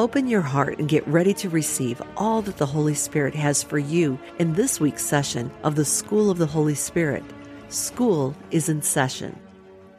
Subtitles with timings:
[0.00, 3.78] Open your heart and get ready to receive all that the Holy Spirit has for
[3.78, 7.22] you in this week's session of the School of the Holy Spirit.
[7.68, 9.38] School is in session.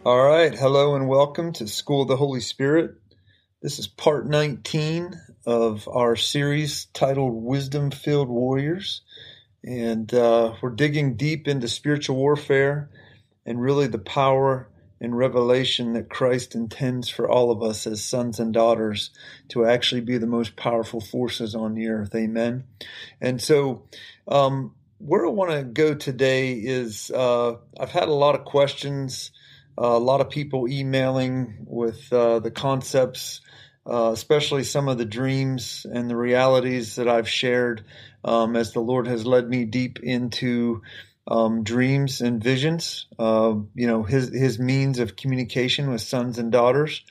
[0.04, 0.56] All right.
[0.56, 2.96] Hello and welcome to School of the Holy Spirit.
[3.62, 5.14] This is part 19
[5.46, 9.04] of our series titled Wisdom Filled Warriors.
[9.64, 12.90] And uh, we're digging deep into spiritual warfare
[13.46, 14.68] and really the power
[15.02, 19.10] and revelation that Christ intends for all of us as sons and daughters
[19.50, 22.16] to actually be the most powerful forces on the earth.
[22.16, 22.64] Amen.
[23.20, 23.84] And so,
[24.28, 29.32] um, where I want to go today is uh, I've had a lot of questions,
[29.78, 33.42] uh, a lot of people emailing with uh, the concepts
[33.86, 37.84] uh, especially some of the dreams and the realities that I've shared
[38.24, 40.84] um, as the Lord has led me deep into
[41.28, 43.08] um, dreams and visions.
[43.18, 47.04] Uh, you know, his his means of communication with sons and daughters,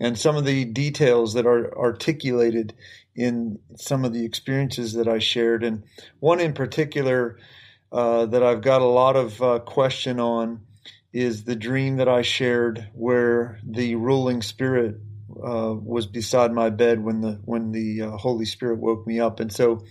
[0.00, 2.74] and some of the details that are articulated
[3.14, 5.84] in some of the experiences that I shared, and
[6.20, 7.38] one in particular
[7.92, 10.60] uh, that I've got a lot of uh, question on
[11.12, 14.96] is the dream that I shared where the ruling spirit
[15.42, 19.40] uh, was beside my bed when the when the uh, Holy Spirit woke me up,
[19.40, 19.84] and so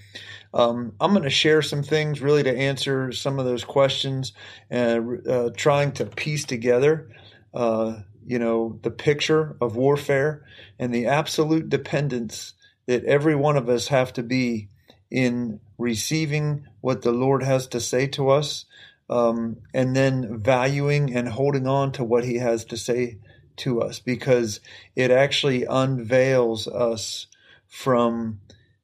[0.54, 4.34] um, I'm going to share some things really to answer some of those questions
[4.70, 7.10] and uh, trying to piece together,
[7.54, 10.44] uh, you know, the picture of warfare
[10.80, 12.54] and the absolute dependence
[12.88, 14.70] that every one of us have to be
[15.12, 18.66] in receiving what the Lord has to say to us.
[19.10, 23.18] Um, and then valuing and holding on to what he has to say
[23.58, 24.60] to us because
[24.96, 27.26] it actually unveils us
[27.68, 28.40] from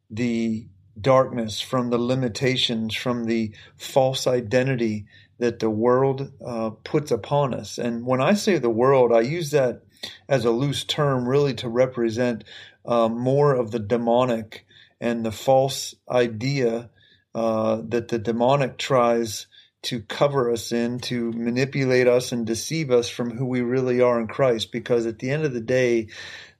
[0.09, 0.67] the
[0.99, 5.05] darkness, from the limitations, from the false identity
[5.37, 7.77] that the world uh, puts upon us.
[7.77, 9.81] And when I say the world, I use that
[10.29, 12.43] as a loose term really to represent
[12.85, 14.65] uh, more of the demonic
[15.01, 16.89] and the false idea
[17.33, 19.47] uh, that the demonic tries
[19.83, 24.19] to cover us in, to manipulate us and deceive us from who we really are
[24.19, 24.71] in Christ.
[24.71, 26.07] Because at the end of the day,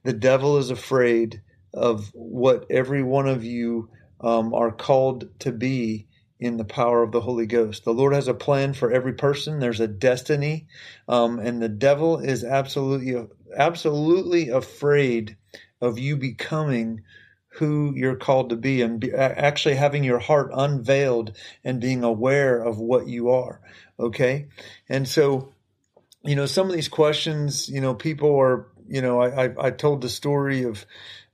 [0.04, 1.42] the devil is afraid
[1.74, 3.88] of what every one of you
[4.20, 6.06] um, are called to be
[6.38, 7.84] in the power of the Holy Ghost.
[7.84, 9.58] The Lord has a plan for every person.
[9.58, 10.66] There's a destiny,
[11.08, 15.36] um, and the devil is absolutely, absolutely afraid
[15.80, 17.02] of you becoming
[17.58, 21.32] who you're called to be and be, actually having your heart unveiled
[21.64, 23.60] and being aware of what you are.
[23.98, 24.48] Okay.
[24.90, 25.54] And so,
[26.22, 29.70] you know, some of these questions, you know, people are, you know, I, I, I
[29.70, 30.84] told the story of,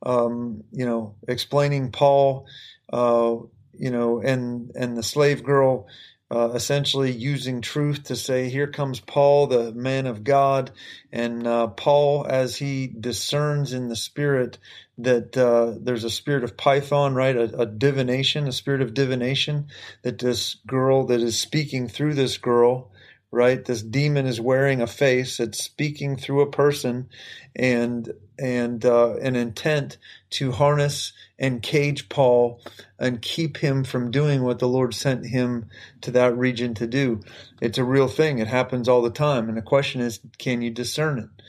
[0.05, 2.47] um, you know, explaining Paul,
[2.93, 3.37] uh,
[3.73, 5.89] you know, and, and the slave girl,
[6.31, 10.73] uh, essentially using truth to say, here comes Paul, the man of God.
[11.13, 14.59] And uh, Paul, as he discerns in the spirit
[14.99, 17.37] that uh, there's a spirit of Python, right?
[17.37, 19.67] A, a, divination, a spirit of divination
[20.03, 22.93] that this girl that is speaking through this girl,
[23.31, 23.65] right?
[23.65, 27.09] This demon is wearing a face It's speaking through a person
[27.57, 29.99] and and uh, an intent
[30.31, 32.61] to harness and cage Paul
[32.99, 35.69] and keep him from doing what the Lord sent him
[36.03, 37.21] to that region to do.
[37.61, 38.39] It's a real thing.
[38.39, 39.49] It happens all the time.
[39.49, 41.43] And the question is, can you discern it?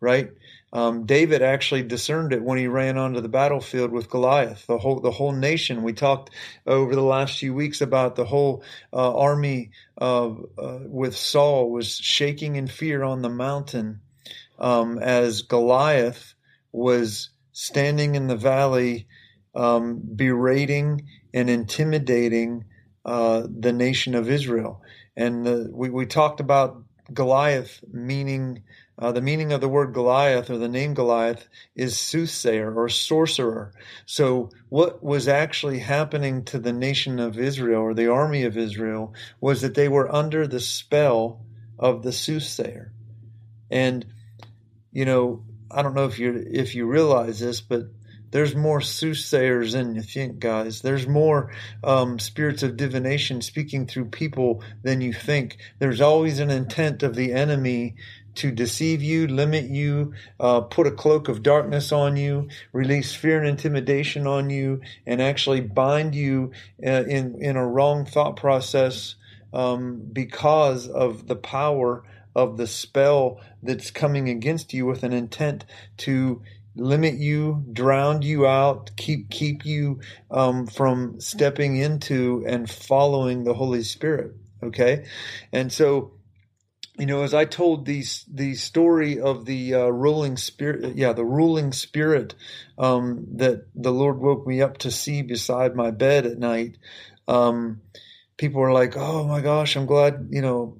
[0.00, 0.30] Right?
[0.72, 4.66] Um, David actually discerned it when he ran onto the battlefield with Goliath.
[4.66, 5.82] The whole the whole nation.
[5.82, 6.30] We talked
[6.66, 8.62] over the last few weeks about the whole
[8.92, 14.00] uh, army uh, with Saul was shaking in fear on the mountain
[14.58, 16.34] um, as Goliath
[16.72, 19.06] was standing in the valley,
[19.54, 22.64] um, berating and intimidating
[23.04, 24.82] uh, the nation of Israel.
[25.16, 26.82] And the, we, we talked about
[27.12, 28.62] Goliath meaning
[29.00, 33.72] uh, the meaning of the word Goliath or the name Goliath is soothsayer or sorcerer.
[34.06, 39.14] So, what was actually happening to the nation of Israel or the army of Israel
[39.40, 41.44] was that they were under the spell
[41.78, 42.92] of the soothsayer.
[43.70, 44.04] And,
[44.92, 47.88] you know, I don't know if you if you realize this, but
[48.30, 50.82] there's more soothsayers than you think, guys.
[50.82, 51.50] There's more
[51.82, 55.58] um, spirits of divination speaking through people than you think.
[55.78, 57.96] There's always an intent of the enemy
[58.34, 63.38] to deceive you, limit you, uh, put a cloak of darkness on you, release fear
[63.38, 66.52] and intimidation on you, and actually bind you
[66.84, 69.16] uh, in in a wrong thought process
[69.52, 72.04] um, because of the power
[72.36, 75.66] of the spell that's coming against you with an intent
[75.98, 76.42] to
[76.74, 80.00] limit you, drown you out, keep keep you
[80.30, 84.32] um, from stepping into and following the Holy Spirit.
[84.62, 85.04] Okay,
[85.52, 86.12] and so
[86.98, 91.24] you know, as I told these the story of the uh, ruling spirit, yeah, the
[91.26, 92.34] ruling spirit
[92.78, 96.78] um, that the Lord woke me up to see beside my bed at night.
[97.28, 97.82] Um,
[98.38, 100.77] people were like, "Oh my gosh, I'm glad you know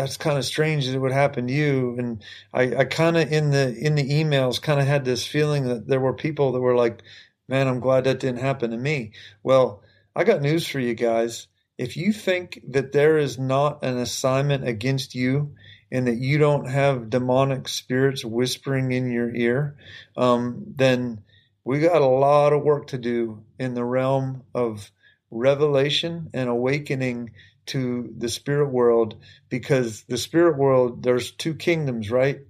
[0.00, 1.96] that's kind of strange that it would happen to you.
[1.98, 2.24] And
[2.54, 5.86] I, I kind of in the in the emails kind of had this feeling that
[5.86, 7.02] there were people that were like,
[7.48, 9.12] "Man, I'm glad that didn't happen to me."
[9.42, 9.82] Well,
[10.16, 11.48] I got news for you guys.
[11.78, 15.54] If you think that there is not an assignment against you
[15.92, 19.76] and that you don't have demonic spirits whispering in your ear,
[20.16, 21.22] um, then
[21.64, 24.90] we got a lot of work to do in the realm of
[25.30, 27.30] revelation and awakening
[27.66, 29.16] to the spirit world
[29.48, 32.40] because the spirit world there's two kingdoms right?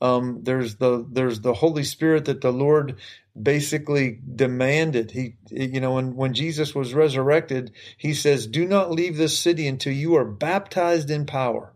[0.00, 2.98] Um, there's the there's the holy spirit that the lord
[3.40, 5.10] basically demanded.
[5.10, 9.66] He you know when when jesus was resurrected he says do not leave this city
[9.66, 11.72] until you are baptized in power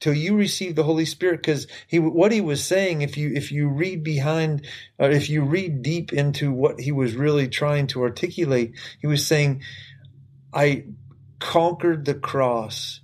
[0.00, 1.38] till you receive the holy spirit.
[1.38, 4.66] Because he what he was saying if you if you read behind
[4.98, 9.26] or if you read deep into what he was really trying to articulate he was
[9.26, 9.62] saying
[10.52, 10.84] i
[11.38, 13.00] conquered the cross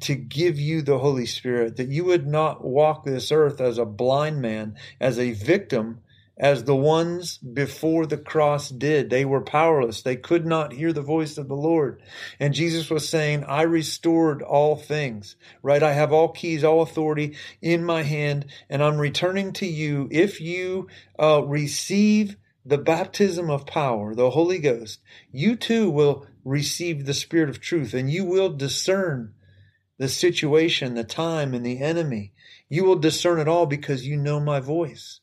[0.00, 3.86] to give you the Holy Spirit, that you would not walk this earth as a
[3.86, 6.00] blind man, as a victim,
[6.36, 9.08] as the ones before the cross did.
[9.08, 10.02] They were powerless.
[10.02, 12.02] They could not hear the voice of the Lord.
[12.40, 15.82] And Jesus was saying, I restored all things, right?
[15.82, 20.08] I have all keys, all authority in my hand, and I'm returning to you.
[20.10, 20.88] If you
[21.18, 25.00] uh, receive the baptism of power, the Holy Ghost,
[25.30, 29.34] you too will receive the Spirit of truth and you will discern
[29.98, 32.32] the situation, the time, and the enemy.
[32.68, 35.20] You will discern it all because you know my voice.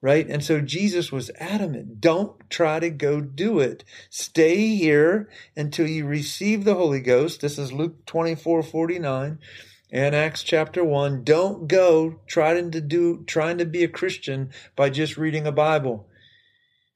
[0.00, 0.28] Right?
[0.28, 1.98] And so Jesus was adamant.
[1.98, 3.84] Don't try to go do it.
[4.10, 7.40] Stay here until you receive the Holy Ghost.
[7.40, 9.38] This is Luke 24 49
[9.90, 11.24] and Acts chapter 1.
[11.24, 16.06] Don't go trying to do, trying to be a Christian by just reading a Bible.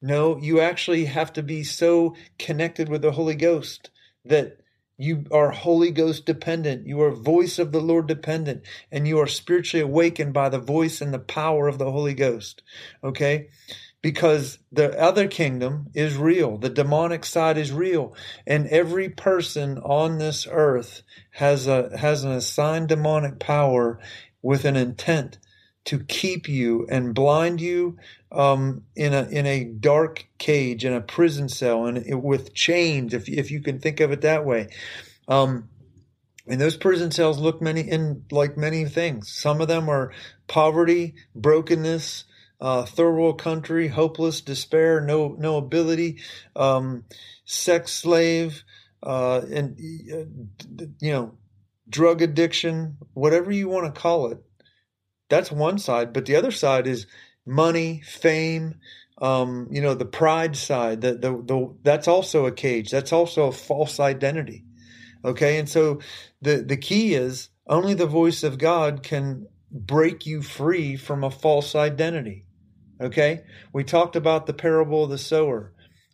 [0.00, 3.90] No, you actually have to be so connected with the Holy Ghost
[4.24, 4.58] that
[4.96, 6.86] you are Holy Ghost dependent.
[6.86, 8.62] You are voice of the Lord dependent,
[8.92, 12.62] and you are spiritually awakened by the voice and the power of the Holy Ghost.
[13.02, 13.48] Okay?
[14.00, 16.58] Because the other kingdom is real.
[16.58, 18.14] The demonic side is real.
[18.46, 21.02] And every person on this earth
[21.32, 23.98] has a, has an assigned demonic power
[24.42, 25.38] with an intent
[25.88, 27.96] to keep you and blind you
[28.30, 33.14] um, in a in a dark cage in a prison cell and it, with chains,
[33.14, 34.68] if if you can think of it that way.
[35.28, 35.70] Um,
[36.46, 39.32] and those prison cells look many in like many things.
[39.32, 40.12] Some of them are
[40.46, 42.24] poverty, brokenness,
[42.60, 46.18] uh, third world country, hopeless, despair, no no ability,
[46.54, 47.04] um,
[47.46, 48.62] sex slave,
[49.02, 49.78] uh, and
[50.12, 51.34] uh, you know,
[51.88, 54.42] drug addiction, whatever you want to call it.
[55.28, 57.06] That's one side, but the other side is
[57.46, 58.76] money, fame,
[59.20, 61.00] um, you know, the pride side.
[61.00, 62.90] The, the the that's also a cage.
[62.90, 64.64] That's also a false identity.
[65.24, 66.00] Okay, and so
[66.40, 71.30] the the key is only the voice of God can break you free from a
[71.30, 72.46] false identity.
[73.00, 73.42] Okay,
[73.72, 75.72] we talked about the parable of the sower,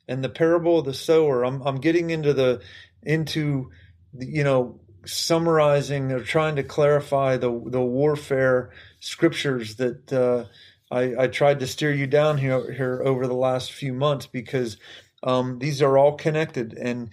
[0.09, 1.44] and the parable of the sower.
[1.44, 2.62] I'm I'm getting into the
[3.02, 3.71] into
[4.18, 8.70] you know summarizing or trying to clarify the the warfare
[9.00, 10.44] scriptures that uh,
[10.90, 14.76] I, I, tried to steer you down here here over the last few months because
[15.23, 17.11] um, these are all connected and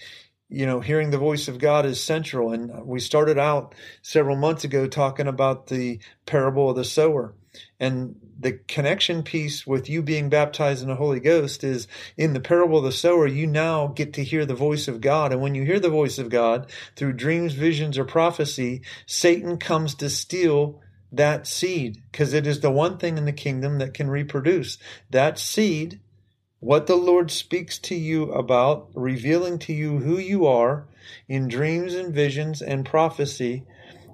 [0.50, 2.52] you know hearing the voice of God is central.
[2.52, 7.34] And we started out several months ago talking about the parable of the sower.
[7.80, 12.40] And the connection piece with you being baptized in the Holy Ghost is in the
[12.40, 15.32] parable of the sower, you now get to hear the voice of God.
[15.32, 19.94] And when you hear the voice of God through dreams, visions, or prophecy, Satan comes
[19.96, 20.82] to steal
[21.12, 24.78] that seed because it is the one thing in the kingdom that can reproduce.
[25.10, 26.00] That seed,
[26.60, 30.88] what the Lord speaks to you about, revealing to you who you are
[31.28, 33.64] in dreams and visions and prophecy,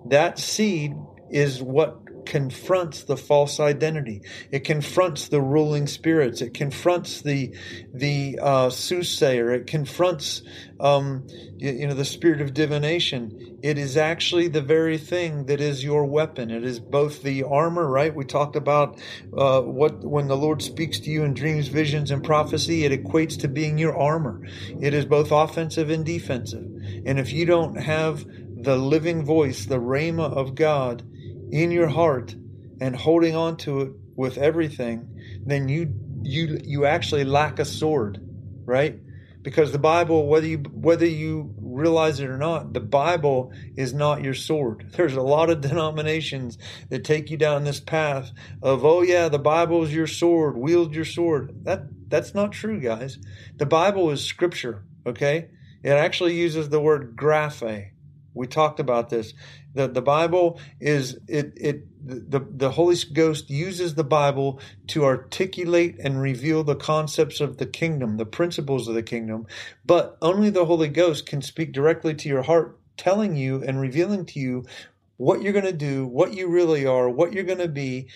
[0.05, 0.95] that seed
[1.29, 4.21] is what confronts the false identity.
[4.51, 6.41] It confronts the ruling spirits.
[6.41, 7.55] It confronts the
[7.93, 9.51] the uh, soothsayer.
[9.51, 10.43] It confronts
[10.79, 11.25] um,
[11.57, 13.57] you, you, know the spirit of divination.
[13.63, 16.51] It is actually the very thing that is your weapon.
[16.51, 18.13] It is both the armor, right?
[18.13, 18.99] We talked about
[19.35, 22.83] uh, what when the Lord speaks to you in dreams, visions, and prophecy.
[22.83, 24.45] It equates to being your armor.
[24.81, 26.65] It is both offensive and defensive.
[27.05, 28.25] And if you don't have
[28.59, 31.03] the living voice, the rhema of God
[31.51, 32.35] in your heart
[32.79, 35.07] and holding on to it with everything,
[35.45, 38.19] then you you you actually lack a sword,
[38.65, 38.99] right?
[39.41, 44.23] Because the Bible, whether you whether you realize it or not, the Bible is not
[44.23, 44.89] your sword.
[44.93, 46.57] There's a lot of denominations
[46.89, 50.95] that take you down this path of, oh yeah, the Bible is your sword, wield
[50.95, 51.63] your sword.
[51.63, 53.19] That that's not true, guys.
[53.55, 55.49] The Bible is scripture, okay?
[55.83, 57.91] It actually uses the word graphe,
[58.37, 59.33] we talked about this.
[59.73, 65.97] The the Bible is it it the the Holy Ghost uses the Bible to articulate
[65.99, 69.47] and reveal the concepts of the kingdom, the principles of the kingdom,
[69.85, 74.25] but only the Holy Ghost can speak directly to your heart, telling you and revealing
[74.27, 74.65] to you
[75.17, 78.07] what you're going to do, what you really are, what you're going to be.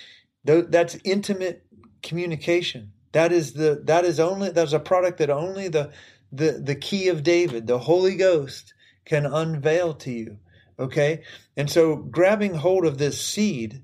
[0.45, 1.65] That's intimate
[2.01, 2.93] communication.
[3.11, 5.91] That is the that is only that's a product that only the
[6.31, 8.73] the the key of David, the Holy Ghost
[9.05, 10.37] can unveil to you.
[10.79, 11.23] Okay?
[11.55, 13.81] And so grabbing hold of this seed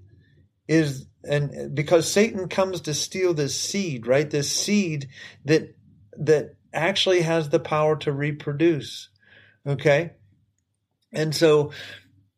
[0.68, 4.30] is and because Satan comes to steal this seed, right?
[4.30, 5.10] This seed
[5.46, 5.76] that
[6.14, 9.10] that actually has the power to reproduce.
[9.66, 10.12] Okay?
[11.12, 11.72] And so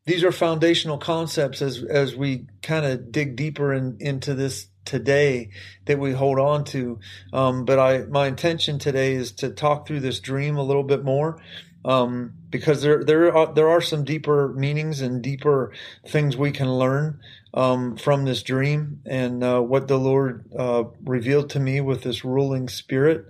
[0.06, 5.52] these are foundational concepts as as we kind of dig deeper in, into this today
[5.86, 7.00] that we hold on to.
[7.32, 11.04] Um, but I my intention today is to talk through this dream a little bit
[11.04, 11.40] more
[11.86, 15.72] um, because there there are there are some deeper meanings and deeper
[16.08, 17.20] things we can learn
[17.54, 22.26] um, from this dream and uh, what the Lord uh, revealed to me with this
[22.26, 23.26] ruling spirit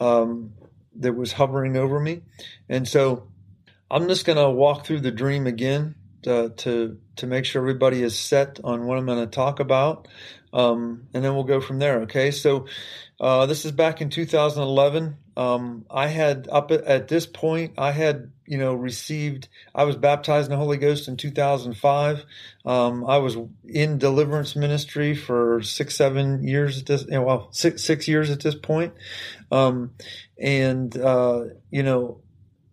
[0.00, 0.52] um,
[0.94, 2.22] that was hovering over me,
[2.68, 3.28] and so
[3.90, 8.02] I'm just going to walk through the dream again to, to to make sure everybody
[8.02, 10.08] is set on what I'm going to talk about,
[10.52, 12.00] um, and then we'll go from there.
[12.02, 12.66] Okay, so
[13.18, 15.16] uh, this is back in 2011.
[15.38, 19.48] Um, I had up at, at, this point, I had you know received.
[19.74, 22.24] I was baptized in the Holy Ghost in 2005.
[22.64, 27.06] Um, I was in deliverance ministry for six, seven years at this.
[27.08, 28.94] Well, six six years at this point,
[29.50, 29.92] um,
[30.38, 32.20] and uh, you know,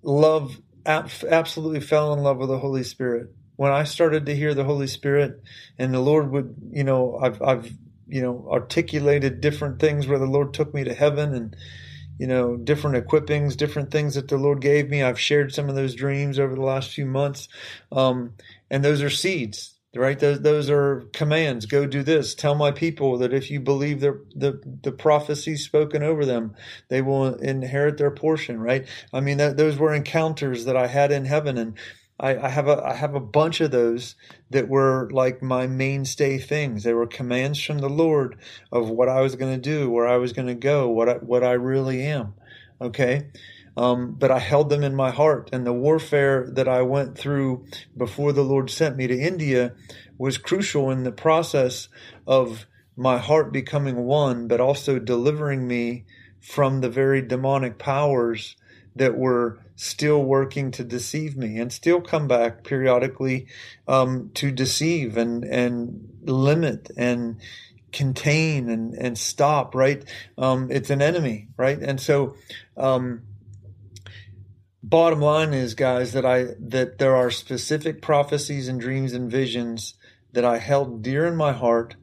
[0.01, 3.33] love ab- absolutely fell in love with the Holy Spirit.
[3.55, 5.41] When I started to hear the Holy Spirit,
[5.77, 7.73] and the Lord would, you know, I've I've
[8.13, 11.55] you know articulated different things where the Lord took me to heaven and
[12.20, 15.03] you know, different equippings, different things that the Lord gave me.
[15.03, 17.48] I've shared some of those dreams over the last few months.
[17.91, 18.36] Um,
[18.72, 20.20] and those are seeds, right?
[20.20, 21.65] Those, those are commands.
[21.65, 22.36] Go do this.
[22.36, 26.55] Tell my people that if you believe the, the, the prophecies spoken over them,
[26.89, 28.88] they will inherit their portion, right?
[29.13, 31.58] I mean, that, those were encounters that I had in heaven.
[31.58, 31.77] And,
[32.23, 34.15] I, I, have a I have a bunch of those
[34.49, 36.83] that were like my mainstay things.
[36.83, 38.37] They were commands from the Lord
[38.71, 41.13] of what I was going to do, where I was going to go, what I,
[41.15, 42.33] what I really am.
[42.79, 43.27] Okay,
[43.75, 47.65] um, but I held them in my heart, and the warfare that I went through
[47.97, 49.73] before the Lord sent me to India
[50.17, 51.89] was crucial in the process
[52.25, 56.05] of my heart becoming one, but also delivering me
[56.39, 58.55] from the very demonic powers
[58.95, 63.47] that were still working to deceive me and still come back periodically
[63.87, 67.37] um, to deceive and and limit and
[67.91, 70.03] contain and and stop right?
[70.37, 71.79] Um, it's an enemy right?
[71.79, 72.35] And so
[72.77, 73.23] um,
[74.83, 79.93] bottom line is guys that i that there are specific prophecies and dreams and visions
[80.33, 81.95] that i held dear in my heart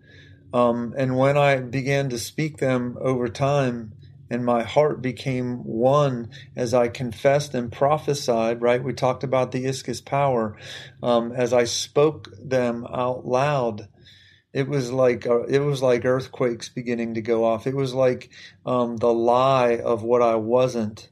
[0.55, 3.93] um, and when i began to speak them over time
[4.31, 8.83] and my heart became one as I confessed and prophesied, right?
[8.83, 10.57] We talked about the Ischus power.
[11.03, 13.89] Um, as I spoke them out loud,
[14.53, 17.67] it was like uh, it was like earthquakes beginning to go off.
[17.67, 18.31] It was like
[18.65, 21.09] um, the lie of what I wasn't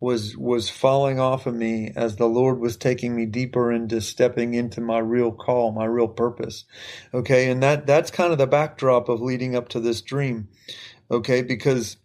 [0.00, 4.54] was was falling off of me as the Lord was taking me deeper into stepping
[4.54, 6.64] into my real call, my real purpose.
[7.12, 10.48] Okay, and that that's kind of the backdrop of leading up to this dream.
[11.10, 11.96] Okay, because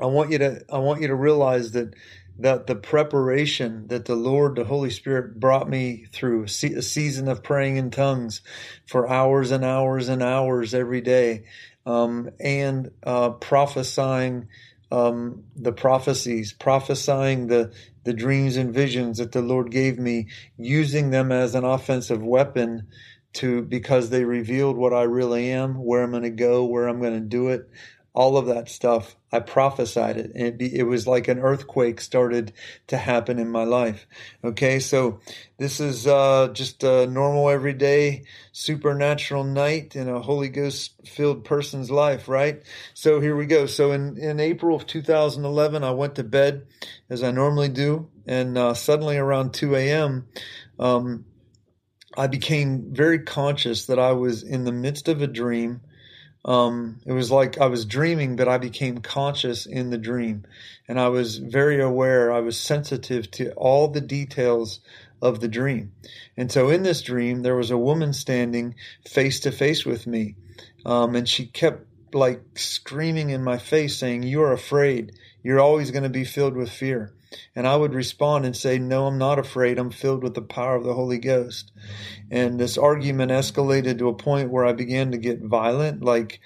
[0.00, 1.94] I want you to I want you to realize that
[2.38, 6.48] that the preparation that the Lord, the Holy Spirit brought me through a
[6.82, 8.42] season of praying in tongues
[8.86, 11.44] for hours and hours and hours every day,
[11.86, 14.48] um, and uh, prophesying
[14.92, 17.72] um, the prophecies, prophesying the
[18.04, 22.86] the dreams and visions that the Lord gave me, using them as an offensive weapon
[23.34, 27.00] to because they revealed what I really am, where I'm going to go, where I'm
[27.00, 27.68] going to do it,
[28.14, 29.16] all of that stuff.
[29.32, 32.52] I prophesied it, and it, be, it was like an earthquake started
[32.86, 34.06] to happen in my life.
[34.44, 35.18] Okay, so
[35.58, 41.90] this is uh, just a normal, everyday, supernatural night in a Holy Ghost filled person's
[41.90, 42.62] life, right?
[42.94, 43.66] So here we go.
[43.66, 46.68] So in, in April of 2011, I went to bed
[47.10, 50.28] as I normally do, and uh, suddenly around 2 a.m.,
[50.78, 51.24] um,
[52.16, 55.80] I became very conscious that I was in the midst of a dream.
[56.44, 60.44] Um, it was like I was dreaming, but I became conscious in the dream.
[60.86, 64.80] And I was very aware, I was sensitive to all the details
[65.22, 65.92] of the dream.
[66.36, 68.74] And so in this dream, there was a woman standing
[69.08, 70.34] face to face with me.
[70.84, 75.12] Um, and she kept like screaming in my face, saying, You are afraid.
[75.42, 77.13] You're always going to be filled with fear.
[77.54, 79.78] And I would respond and say, No, I'm not afraid.
[79.78, 81.72] I'm filled with the power of the Holy Ghost.
[82.30, 86.02] And this argument escalated to a point where I began to get violent.
[86.02, 86.40] Like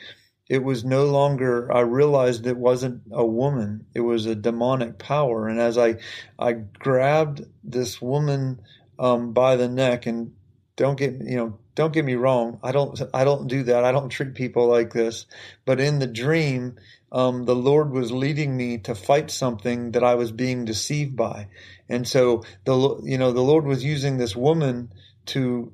[0.48, 5.46] it was no longer, I realized it wasn't a woman, it was a demonic power.
[5.46, 5.96] And as I,
[6.38, 8.60] I grabbed this woman
[8.98, 10.32] um, by the neck and
[10.76, 12.58] don't get, you know, don't get me wrong.
[12.62, 13.84] I don't, I don't do that.
[13.84, 15.26] I don't treat people like this.
[15.64, 16.76] But in the dream,
[17.10, 21.48] um, the Lord was leading me to fight something that I was being deceived by.
[21.88, 24.92] And so the, you know, the Lord was using this woman
[25.26, 25.72] to,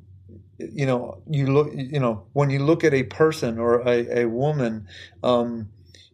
[0.58, 4.26] you know, you look, you know, when you look at a person or a, a
[4.26, 4.86] woman,
[5.22, 5.70] um,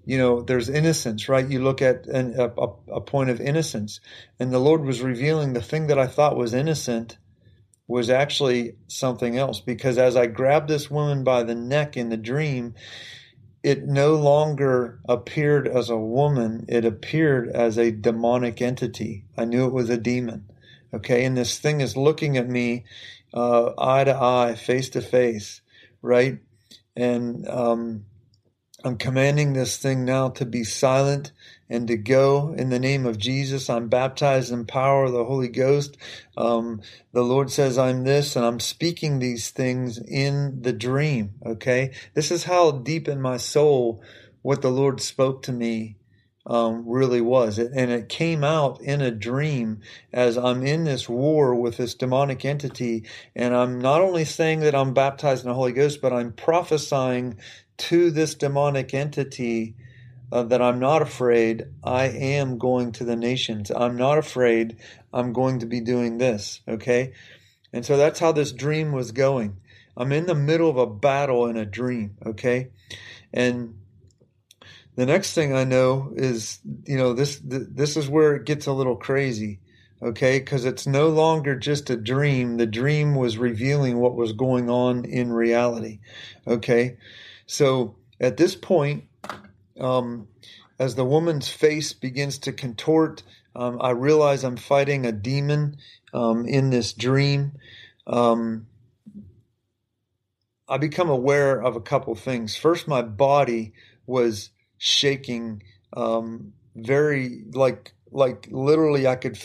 [0.07, 1.47] you know, there's innocence, right?
[1.49, 2.49] You look at an, a,
[2.93, 4.01] a point of innocence
[4.39, 7.19] and the Lord was revealing the thing that I thought was innocent
[7.87, 12.17] was actually something else because as I grabbed this woman by the neck in the
[12.17, 12.75] dream,
[13.63, 19.25] it no longer appeared as a woman, it appeared as a demonic entity.
[19.37, 20.47] I knew it was a demon.
[20.93, 22.85] Okay, and this thing is looking at me
[23.33, 25.61] uh, eye to eye, face to face,
[26.03, 26.39] right?
[26.97, 28.07] And um,
[28.85, 31.33] I'm commanding this thing now to be silent
[31.71, 33.71] and to go in the name of Jesus.
[33.71, 35.97] I'm baptized in power of the Holy Ghost.
[36.37, 41.35] Um, the Lord says I'm this, and I'm speaking these things in the dream.
[41.47, 41.93] Okay.
[42.15, 44.03] This is how deep in my soul
[44.43, 45.97] what the Lord spoke to me
[46.47, 47.59] um, really was.
[47.59, 49.81] And it came out in a dream
[50.13, 53.05] as I'm in this war with this demonic entity.
[53.37, 57.37] And I'm not only saying that I'm baptized in the Holy Ghost, but I'm prophesying
[57.79, 59.77] to this demonic entity
[60.33, 61.67] uh, that I'm not afraid.
[61.83, 63.71] I am going to the nations.
[63.71, 64.77] I'm not afraid.
[65.13, 66.61] I'm going to be doing this.
[66.69, 67.13] Okay.
[67.73, 69.59] And so that's how this dream was going.
[69.97, 72.17] I'm in the middle of a battle in a dream.
[72.25, 72.71] Okay.
[73.33, 73.79] And
[74.97, 78.73] the next thing I know is, you know, this, this is where it gets a
[78.73, 79.61] little crazy.
[80.03, 80.41] Okay.
[80.41, 82.57] Cause it's no longer just a dream.
[82.57, 86.01] The dream was revealing what was going on in reality.
[86.47, 86.97] Okay.
[87.47, 89.05] So at this point,
[89.81, 90.29] um,
[90.79, 93.23] as the woman's face begins to contort,
[93.55, 95.77] um, I realize I'm fighting a demon
[96.13, 97.53] um, in this dream.
[98.07, 98.67] Um,
[100.69, 102.57] I become aware of a couple things.
[102.57, 103.73] First, my body
[104.07, 105.63] was shaking
[105.93, 109.39] um, very like like literally I could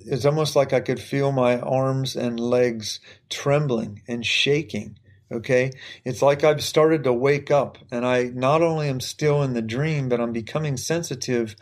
[0.00, 4.98] it's almost like I could feel my arms and legs trembling and shaking
[5.32, 5.70] Okay.
[6.04, 9.62] It's like I've started to wake up and I not only am still in the
[9.62, 11.54] dream, but I'm becoming sensitive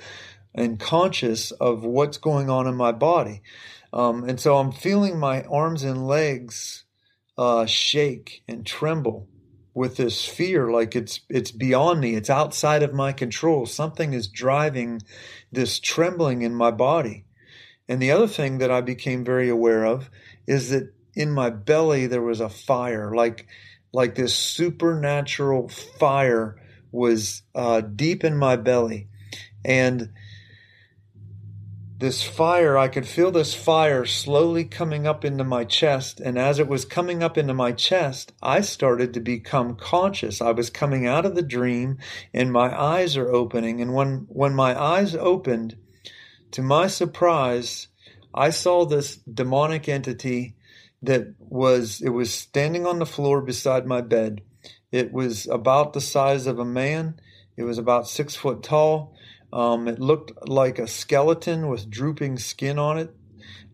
[0.54, 3.42] and conscious of what's going on in my body.
[3.92, 6.84] Um, and so I'm feeling my arms and legs
[7.36, 9.28] uh, shake and tremble
[9.74, 14.26] with this fear like it's it's beyond me it's outside of my control something is
[14.26, 15.00] driving
[15.52, 17.24] this trembling in my body
[17.88, 20.10] and the other thing that I became very aware of
[20.48, 23.46] is that in my belly there was a fire, like
[23.92, 26.56] like this supernatural fire
[26.92, 29.08] was uh, deep in my belly,
[29.64, 30.10] and
[31.98, 36.20] this fire, I could feel this fire slowly coming up into my chest.
[36.20, 40.40] And as it was coming up into my chest, I started to become conscious.
[40.40, 41.98] I was coming out of the dream
[42.32, 43.80] and my eyes are opening.
[43.80, 45.76] And when, when my eyes opened,
[46.52, 47.88] to my surprise,
[48.32, 50.54] I saw this demonic entity
[51.02, 54.42] that was it was standing on the floor beside my bed.
[54.90, 57.20] It was about the size of a man.
[57.56, 59.14] It was about six foot tall.
[59.52, 63.14] Um, it looked like a skeleton with drooping skin on it.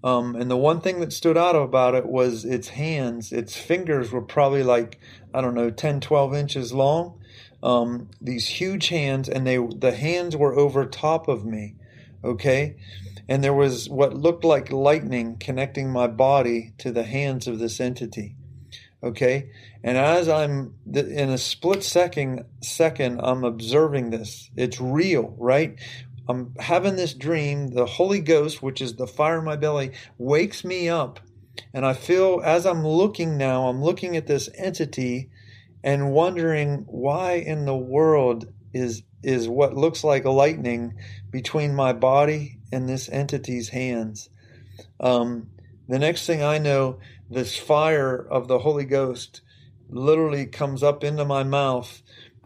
[0.03, 3.33] Um, and the one thing that stood out about it was its hands.
[3.33, 5.01] Its fingers were probably like,
[5.33, 7.19] I don't know, 10, 12 inches long.
[7.63, 11.77] Um, these huge hands, and they the hands were over top of me.
[12.23, 12.77] Okay
[13.29, 17.81] and there was what looked like lightning connecting my body to the hands of this
[17.81, 18.37] entity.
[19.03, 19.51] Okay.
[19.83, 24.51] And as I'm in a split second, second, I'm observing this.
[24.57, 25.79] It's real, right?
[26.27, 27.69] I'm having this dream.
[27.69, 31.21] The Holy Ghost, which is the fire in my belly, wakes me up.
[31.75, 35.29] And I feel as I'm looking now, I'm looking at this entity
[35.83, 40.95] and wondering why in the world is is what looks like lightning
[41.31, 44.29] between my body and this entity's hands.
[45.01, 45.49] Um,
[45.89, 46.99] the next thing I know,
[47.31, 49.41] this fire of the Holy Ghost
[49.89, 52.03] literally comes up into my mouth,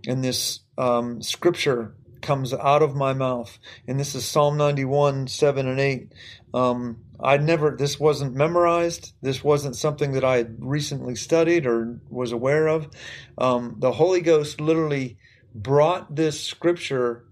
[0.06, 3.58] and this um, scripture comes out of my mouth.
[3.86, 6.12] And this is Psalm 91, 7 and 8.
[6.54, 9.12] Um, I never, this wasn't memorized.
[9.22, 12.88] This wasn't something that I had recently studied or was aware of.
[13.36, 15.18] Um, the Holy Ghost literally
[15.62, 17.24] brought this scripture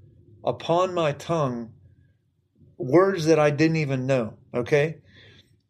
[0.45, 1.73] upon my tongue,
[2.77, 4.35] words that I didn't even know.
[4.55, 4.99] Okay.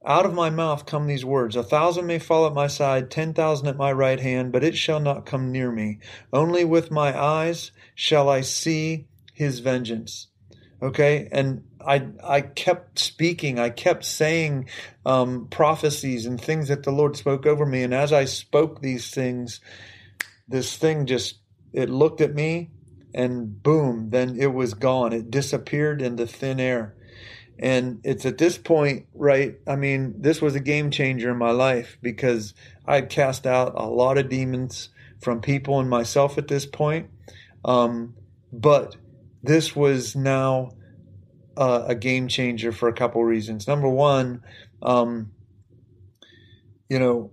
[0.05, 3.35] Out of my mouth come these words A thousand may fall at my side, ten
[3.35, 5.99] thousand at my right hand, but it shall not come near me.
[6.33, 10.29] Only with my eyes shall I see his vengeance.
[10.81, 11.29] Okay?
[11.33, 14.69] And I, I kept speaking, I kept saying
[15.05, 17.83] um, prophecies and things that the Lord spoke over me.
[17.83, 19.61] And as I spoke these things,
[20.49, 21.39] this thing just,
[21.77, 22.71] it looked at me
[23.15, 25.13] and boom, then it was gone.
[25.13, 26.95] It disappeared into thin air.
[27.59, 29.57] And it's at this point, right?
[29.67, 32.55] I mean, this was a game changer in my life because
[32.87, 34.89] I'd cast out a lot of demons
[35.21, 37.11] from people and myself at this point.
[37.65, 38.15] Um,
[38.53, 38.97] but
[39.43, 40.71] this was now
[41.57, 43.67] uh, a game changer for a couple reasons.
[43.67, 44.43] Number one,
[44.83, 45.31] um,
[46.89, 47.33] you know,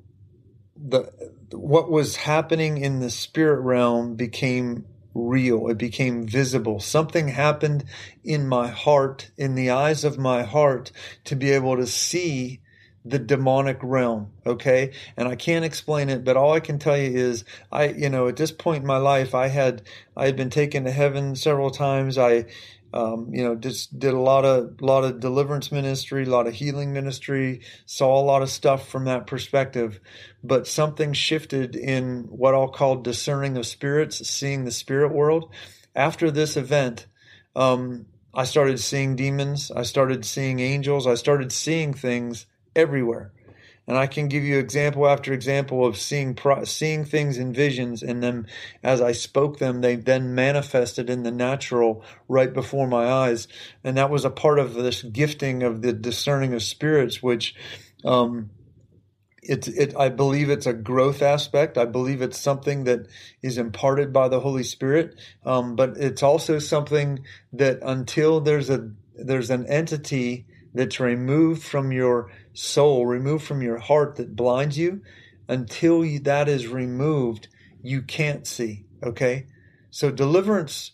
[0.75, 5.69] the what was happening in the spirit realm became real.
[5.69, 6.79] It became visible.
[6.79, 7.85] Something happened
[8.23, 10.91] in my heart, in the eyes of my heart,
[11.25, 12.61] to be able to see
[13.05, 14.31] the demonic realm.
[14.45, 14.91] Okay.
[15.17, 18.27] And I can't explain it, but all I can tell you is I, you know,
[18.27, 19.83] at this point in my life, I had,
[20.15, 22.17] I had been taken to heaven several times.
[22.17, 22.45] I,
[22.93, 26.53] um, you know, just did a lot of lot of deliverance ministry, a lot of
[26.53, 29.99] healing ministry, saw a lot of stuff from that perspective.
[30.43, 35.51] But something shifted in what I'll call discerning of spirits, seeing the spirit world.
[35.95, 37.07] After this event,
[37.55, 39.71] um, I started seeing demons.
[39.71, 41.07] I started seeing angels.
[41.07, 43.31] I started seeing things everywhere.
[43.87, 48.23] And I can give you example after example of seeing seeing things in visions, and
[48.23, 48.47] then
[48.81, 53.47] as I spoke them, they then manifested in the natural right before my eyes.
[53.83, 57.55] And that was a part of this gifting of the discerning of spirits, which
[58.05, 58.51] um,
[59.41, 61.77] it, it, I believe it's a growth aspect.
[61.77, 63.07] I believe it's something that
[63.41, 65.19] is imparted by the Holy Spirit.
[65.45, 71.91] Um, but it's also something that until there's a there's an entity that's removed from
[71.91, 75.01] your soul, removed from your heart that blinds you,
[75.47, 77.47] until you, that is removed,
[77.81, 78.85] you can't see.
[79.03, 79.47] Okay?
[79.89, 80.91] So deliverance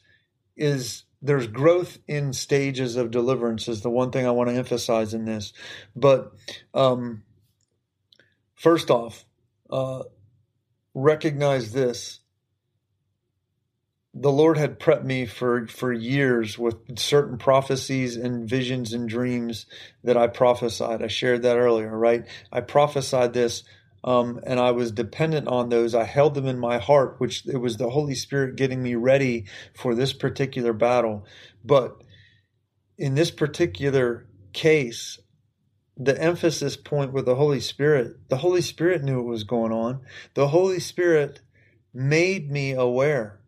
[0.57, 5.13] is there's growth in stages of deliverance is the one thing I want to emphasize
[5.13, 5.53] in this.
[5.95, 6.31] But
[6.73, 7.23] um,
[8.55, 9.25] first off,
[9.69, 10.03] uh,
[10.93, 12.21] recognize this
[14.13, 19.65] the Lord had prepped me for, for years with certain prophecies and visions and dreams
[20.03, 21.03] that I prophesied.
[21.03, 22.25] I shared that earlier, right?
[22.51, 23.63] I prophesied this
[24.03, 25.93] um, and I was dependent on those.
[25.93, 29.45] I held them in my heart, which it was the Holy Spirit getting me ready
[29.75, 31.25] for this particular battle.
[31.63, 32.01] But
[32.97, 35.19] in this particular case,
[35.97, 39.99] the emphasis point with the Holy Spirit, the Holy Spirit knew what was going on.
[40.33, 41.41] The Holy Spirit
[41.93, 43.39] made me aware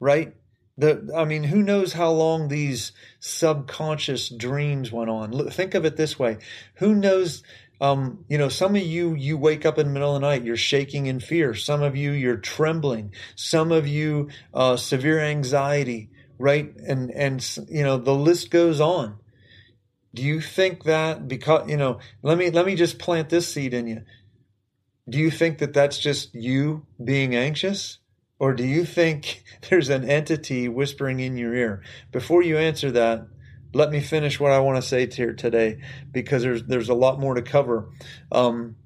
[0.00, 0.34] right?
[0.76, 5.50] The, I mean, who knows how long these subconscious dreams went on?
[5.50, 6.38] Think of it this way:
[6.76, 7.42] Who knows?
[7.80, 10.44] Um, you know, some of you you wake up in the middle of the night,
[10.44, 11.54] you're shaking in fear.
[11.54, 13.12] Some of you you're trembling.
[13.34, 16.72] Some of you uh, severe anxiety, right?
[16.76, 19.18] And and you know the list goes on.
[20.14, 21.98] Do you think that because you know?
[22.22, 24.02] Let me let me just plant this seed in you.
[25.08, 27.98] Do you think that that's just you being anxious?
[28.38, 31.82] Or do you think there's an entity whispering in your ear?
[32.12, 33.26] Before you answer that,
[33.74, 37.20] let me finish what I want to say here today because there's there's a lot
[37.20, 37.90] more to cover.
[38.32, 38.76] Um,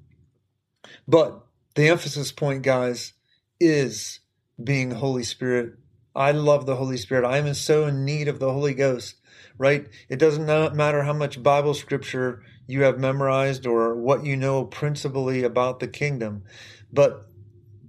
[1.07, 3.13] but the emphasis point, guys,
[3.59, 4.19] is
[4.61, 5.75] being Holy Spirit.
[6.15, 7.25] I love the Holy Spirit.
[7.25, 9.15] I am so in need of the Holy Ghost,
[9.57, 9.87] right?
[10.09, 15.43] It doesn't matter how much Bible scripture you have memorized or what you know principally
[15.43, 16.43] about the kingdom,
[16.91, 17.25] but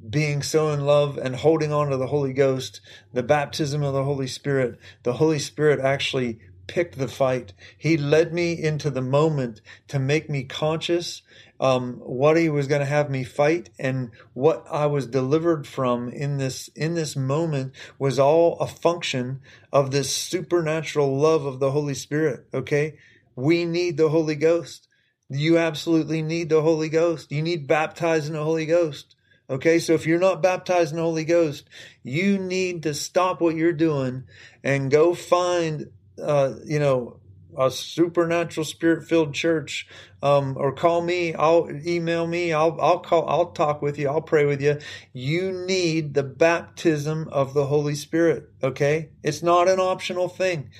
[0.08, 2.80] being so in love and holding on to the Holy Ghost,
[3.12, 7.52] the baptism of the Holy Spirit, the Holy Spirit actually picked the fight.
[7.76, 11.22] He led me into the moment to make me conscious
[11.60, 16.08] um, what he was going to have me fight and what I was delivered from
[16.08, 19.40] in this in this moment was all a function
[19.72, 22.46] of this supernatural love of the Holy Spirit.
[22.52, 22.98] Okay,
[23.36, 24.88] we need the Holy Ghost.
[25.28, 27.32] You absolutely need the Holy Ghost.
[27.32, 29.13] You need baptized in the Holy Ghost.
[29.48, 31.68] Okay, so if you're not baptized in the Holy Ghost,
[32.02, 34.24] you need to stop what you're doing
[34.62, 35.90] and go find,
[36.22, 37.20] uh, you know,
[37.56, 39.86] a supernatural spirit filled church,
[40.22, 41.34] um, or call me.
[41.34, 42.52] I'll email me.
[42.52, 43.28] I'll I'll call.
[43.28, 44.08] I'll talk with you.
[44.08, 44.78] I'll pray with you.
[45.12, 48.50] You need the baptism of the Holy Spirit.
[48.62, 50.70] Okay, it's not an optional thing.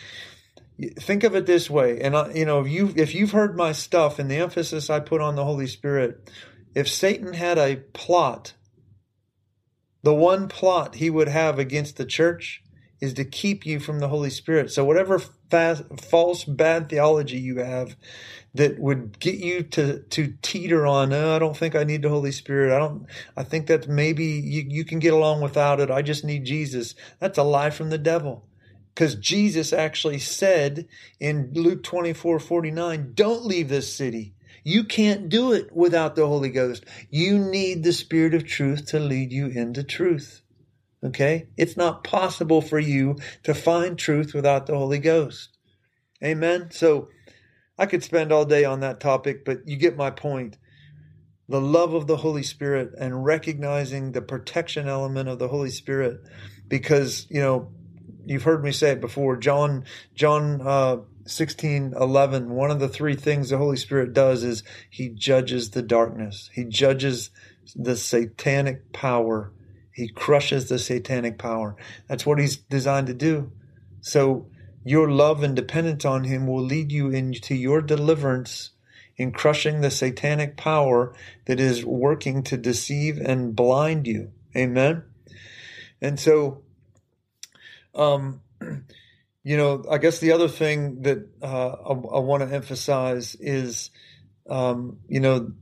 [0.98, 3.72] Think of it this way, and I, you know, if you if you've heard my
[3.72, 6.29] stuff and the emphasis I put on the Holy Spirit,
[6.74, 8.54] if Satan had a plot,
[10.02, 12.62] the one plot he would have against the church
[13.00, 14.70] is to keep you from the Holy Spirit.
[14.70, 17.96] So whatever false bad theology you have
[18.54, 22.08] that would get you to to teeter on, oh, I don't think I need the
[22.08, 22.74] Holy Spirit.
[22.74, 23.06] I don't.
[23.37, 25.90] I think that maybe you you can get along without it.
[25.90, 26.94] I just need Jesus.
[27.20, 28.46] That's a lie from the devil.
[28.94, 30.87] Because Jesus actually said
[31.18, 34.33] in Luke 24 49, don't leave this city.
[34.64, 36.85] You can't do it without the Holy Ghost.
[37.11, 40.40] You need the Spirit of truth to lead you into truth.
[41.05, 41.48] Okay?
[41.59, 45.59] It's not possible for you to find truth without the Holy Ghost.
[46.24, 46.70] Amen?
[46.70, 47.09] So
[47.79, 50.57] I could spend all day on that topic, but you get my point.
[51.46, 56.20] The love of the Holy Spirit and recognizing the protection element of the Holy Spirit
[56.68, 57.70] because, you know,
[58.24, 59.37] you've heard me say it before.
[59.37, 64.62] John, John, uh, 16 11 one of the three things the holy spirit does is
[64.90, 67.30] he judges the darkness he judges
[67.74, 69.52] the satanic power
[69.94, 71.76] he crushes the satanic power.
[72.08, 73.52] That's what he's designed to do.
[74.00, 74.48] So
[74.84, 78.70] your love and dependence on him will lead you into your deliverance
[79.16, 81.14] in crushing the satanic power
[81.46, 84.32] that is working to deceive and blind you.
[84.56, 85.04] Amen.
[86.02, 86.62] And so,
[87.94, 88.40] um,
[89.44, 93.90] you know, I guess the other thing that uh, I, I want to emphasize is,
[94.48, 95.52] um, you know,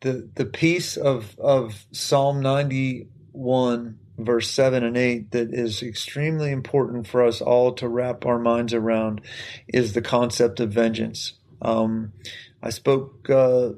[0.00, 6.50] the the piece of of Psalm ninety one verse 7 and 8, that is extremely
[6.50, 9.20] important for us all to wrap our minds around
[9.68, 11.34] is the concept of vengeance.
[11.62, 12.12] Um,
[12.60, 13.70] I spoke uh,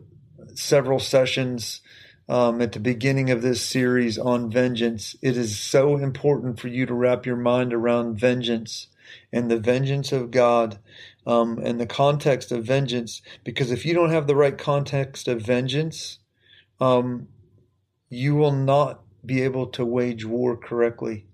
[0.55, 1.83] several sessions
[2.29, 5.15] um, at the beginning of this series on vengeance.
[5.21, 8.87] It is so important for you to wrap your mind around vengeance
[9.33, 10.79] and the vengeance of God
[11.27, 15.43] um, and the context of vengeance, because if you don't have the right context of
[15.43, 16.19] vengeance,
[16.81, 17.29] um,
[18.09, 21.27] you will not be able to wage war correctly.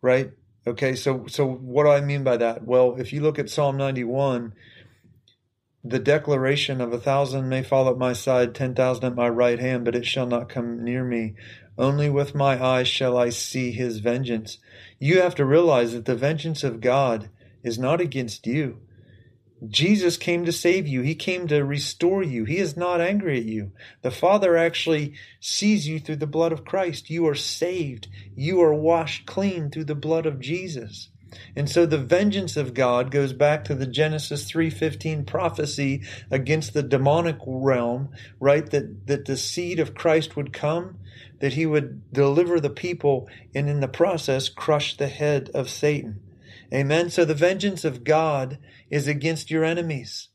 [0.00, 0.30] Right?
[0.66, 2.64] Okay, so so what do I mean by that?
[2.64, 4.52] Well, if you look at Psalm 91,
[5.82, 9.58] the declaration of a thousand may fall at my side, ten thousand at my right
[9.58, 11.34] hand, but it shall not come near me.
[11.78, 14.58] Only with my eyes shall I see his vengeance.
[14.98, 17.30] You have to realize that the vengeance of God
[17.62, 18.80] is not against you.
[19.66, 21.02] Jesus came to save you.
[21.02, 22.44] He came to restore you.
[22.44, 23.72] He is not angry at you.
[24.02, 27.10] The Father actually sees you through the blood of Christ.
[27.10, 28.06] You are saved.
[28.36, 31.08] You are washed clean through the blood of Jesus.
[31.56, 36.82] And so the vengeance of God goes back to the Genesis 3:15 prophecy against the
[36.82, 38.68] demonic realm, right?
[38.70, 40.98] That that the seed of Christ would come,
[41.40, 46.20] that he would deliver the people and in the process crush the head of Satan.
[46.72, 47.10] Amen.
[47.10, 48.58] So the vengeance of God
[48.90, 50.28] is against your enemies.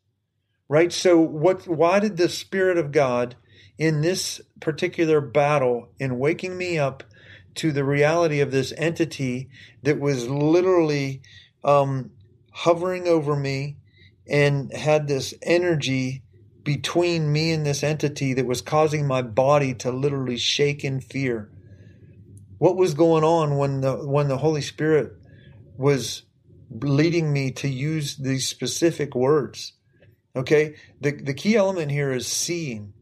[0.69, 0.91] Right?
[0.91, 3.35] So what why did the spirit of God
[3.77, 7.03] in this particular battle in waking me up
[7.55, 9.49] to the reality of this entity
[9.83, 11.21] that was literally
[11.63, 12.11] um,
[12.51, 13.77] hovering over me
[14.27, 16.22] and had this energy
[16.63, 21.49] between me and this entity that was causing my body to literally shake in fear.
[22.57, 25.13] What was going on when the when the Holy Spirit
[25.77, 26.23] was
[26.81, 29.73] leading me to use these specific words.
[30.35, 32.93] Okay, the, the key element here is seeing.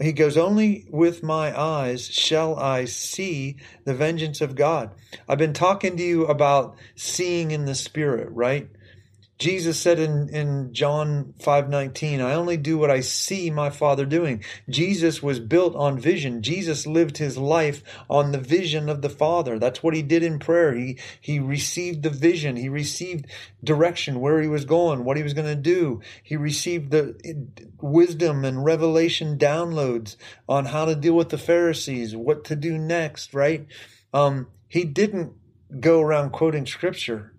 [0.00, 4.90] He goes, Only with my eyes shall I see the vengeance of God.
[5.28, 8.68] I've been talking to you about seeing in the spirit, right?
[9.38, 14.42] Jesus said in, in John 5:19, I only do what I see my Father doing.
[14.70, 16.40] Jesus was built on vision.
[16.40, 19.58] Jesus lived his life on the vision of the Father.
[19.58, 20.72] That's what he did in prayer.
[20.72, 22.56] He he received the vision.
[22.56, 23.26] He received
[23.62, 26.00] direction where he was going, what he was going to do.
[26.22, 27.14] He received the
[27.82, 30.16] wisdom and revelation downloads
[30.48, 33.66] on how to deal with the Pharisees, what to do next, right?
[34.14, 35.34] Um, he didn't
[35.78, 37.34] go around quoting scripture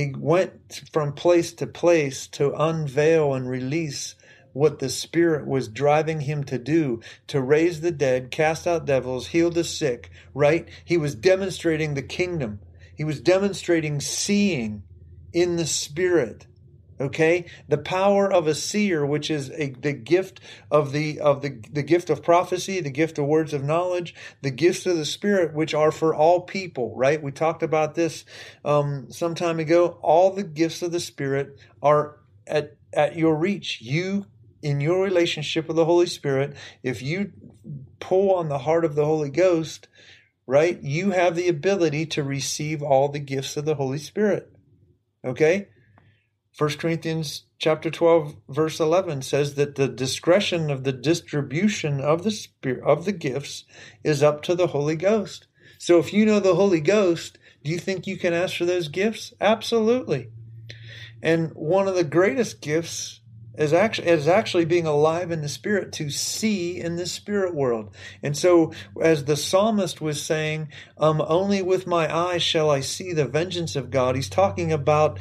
[0.00, 4.14] He went from place to place to unveil and release
[4.54, 9.26] what the Spirit was driving him to do to raise the dead, cast out devils,
[9.26, 10.66] heal the sick, right?
[10.86, 12.60] He was demonstrating the kingdom.
[12.94, 14.84] He was demonstrating seeing
[15.34, 16.46] in the Spirit.
[17.00, 20.38] Okay, the power of a seer, which is a, the gift
[20.70, 24.50] of the of the the gift of prophecy, the gift of words of knowledge, the
[24.50, 26.94] gifts of the Spirit, which are for all people.
[26.94, 27.22] Right?
[27.22, 28.26] We talked about this
[28.66, 29.98] um, some time ago.
[30.02, 33.80] All the gifts of the Spirit are at at your reach.
[33.80, 34.26] You
[34.62, 37.32] in your relationship with the Holy Spirit, if you
[37.98, 39.88] pull on the heart of the Holy Ghost,
[40.46, 44.52] right, you have the ability to receive all the gifts of the Holy Spirit.
[45.24, 45.68] Okay?
[46.56, 52.30] 1 Corinthians chapter 12 verse 11 says that the discretion of the distribution of the
[52.30, 53.64] spirit of the gifts
[54.02, 55.46] is up to the Holy Ghost.
[55.78, 58.88] So if you know the Holy Ghost, do you think you can ask for those
[58.88, 59.32] gifts?
[59.40, 60.30] Absolutely.
[61.22, 63.20] And one of the greatest gifts
[63.56, 67.94] is actually is actually being alive in the spirit to see in the spirit world.
[68.22, 73.12] And so, as the psalmist was saying, um, "Only with my eyes shall I see
[73.12, 75.18] the vengeance of God." He's talking about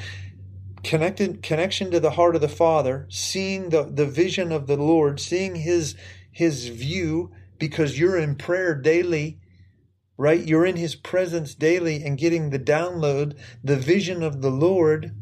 [0.83, 5.19] connected connection to the heart of the Father, seeing the the vision of the Lord,
[5.19, 5.95] seeing His
[6.31, 9.39] His view, because you're in prayer daily.
[10.17, 10.45] Right?
[10.45, 15.15] You're in his presence daily and getting the download, the vision of the Lord.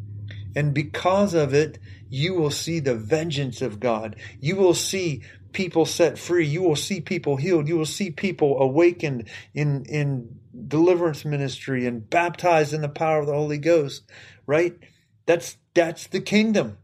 [0.55, 1.77] And because of it,
[2.09, 4.15] you will see the vengeance of God.
[4.39, 6.47] You will see people set free.
[6.47, 7.67] You will see people healed.
[7.67, 13.27] You will see people awakened in, in deliverance ministry and baptized in the power of
[13.27, 14.03] the Holy Ghost,
[14.45, 14.77] right?
[15.27, 16.79] That's, that's the kingdom.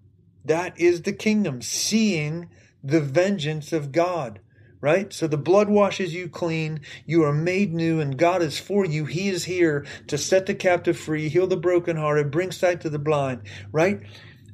[0.46, 2.50] That is the kingdom, seeing
[2.84, 4.42] the vengeance of God,
[4.82, 5.12] right?
[5.14, 6.82] So the blood washes you clean.
[7.06, 9.06] You are made new and God is for you.
[9.06, 13.00] He is here to set the captive free, heal the brokenhearted, bring sight to the
[13.00, 14.02] blind, right?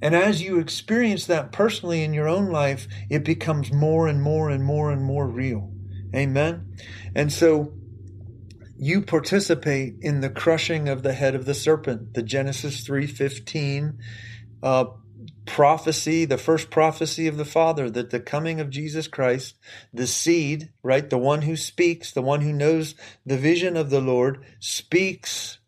[0.02, 4.50] And as you experience that personally in your own life, it becomes more and more
[4.50, 5.72] and more and more real.
[6.16, 6.74] Amen.
[7.16, 7.74] And so
[8.80, 13.98] you participate in the crushing of the head of the serpent, the Genesis 3:15
[14.64, 14.86] uh,
[15.46, 19.58] prophecy, the first prophecy of the Father that the coming of Jesus Christ,
[19.94, 24.02] the seed, right, the one who speaks, the one who knows the vision of the
[24.02, 25.59] Lord, speaks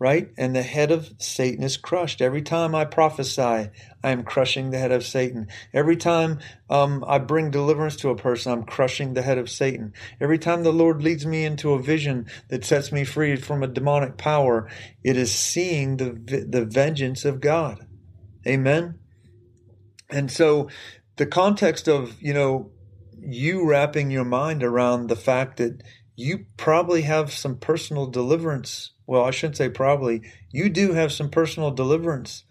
[0.00, 0.30] right?
[0.38, 2.20] And the head of Satan is crushed.
[2.20, 3.70] Every time I prophesy, I
[4.02, 5.48] am crushing the head of Satan.
[5.74, 6.38] Every time
[6.70, 9.92] um, I bring deliverance to a person, I'm crushing the head of Satan.
[10.20, 13.66] Every time the Lord leads me into a vision that sets me free from a
[13.66, 14.70] demonic power,
[15.02, 17.84] it is seeing the, the vengeance of God.
[18.46, 19.00] Amen.
[20.08, 20.68] And so
[21.16, 22.70] the context of, you know,
[23.20, 25.82] you wrapping your mind around the fact that
[26.14, 30.20] you probably have some personal deliverance well, I shouldn't say probably,
[30.52, 32.44] you do have some personal deliverance.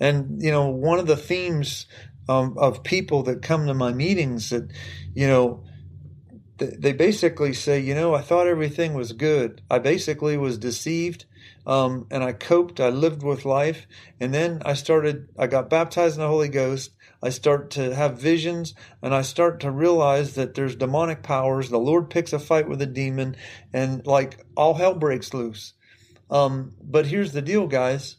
[0.00, 1.86] And, you know, one of the themes
[2.30, 4.72] um, of people that come to my meetings that,
[5.14, 5.64] you know,
[6.56, 9.62] they basically say, you know, I thought everything was good.
[9.70, 11.26] I basically was deceived,
[11.66, 12.80] um, and I coped.
[12.80, 13.86] I lived with life,
[14.18, 15.28] and then I started.
[15.38, 16.90] I got baptized in the Holy Ghost.
[17.22, 21.68] I start to have visions, and I start to realize that there's demonic powers.
[21.68, 23.36] The Lord picks a fight with a demon,
[23.72, 25.74] and like all hell breaks loose.
[26.30, 28.16] Um, but here's the deal, guys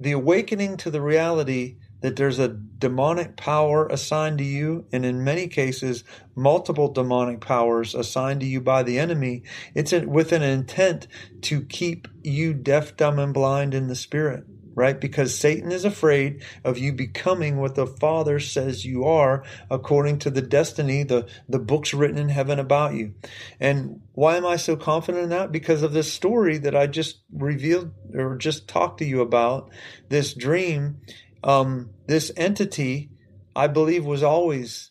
[0.00, 5.22] the awakening to the reality that there's a demonic power assigned to you, and in
[5.22, 6.02] many cases,
[6.34, 9.42] multiple demonic powers assigned to you by the enemy.
[9.74, 11.06] It's with an intent
[11.42, 15.00] to keep you deaf, dumb, and blind in the spirit right?
[15.00, 20.30] Because Satan is afraid of you becoming what the Father says you are according to
[20.30, 23.14] the destiny, the, the books written in heaven about you.
[23.58, 25.52] And why am I so confident in that?
[25.52, 29.70] Because of this story that I just revealed or just talked to you about,
[30.08, 31.00] this dream,
[31.42, 33.10] um, this entity,
[33.54, 34.90] I believe was always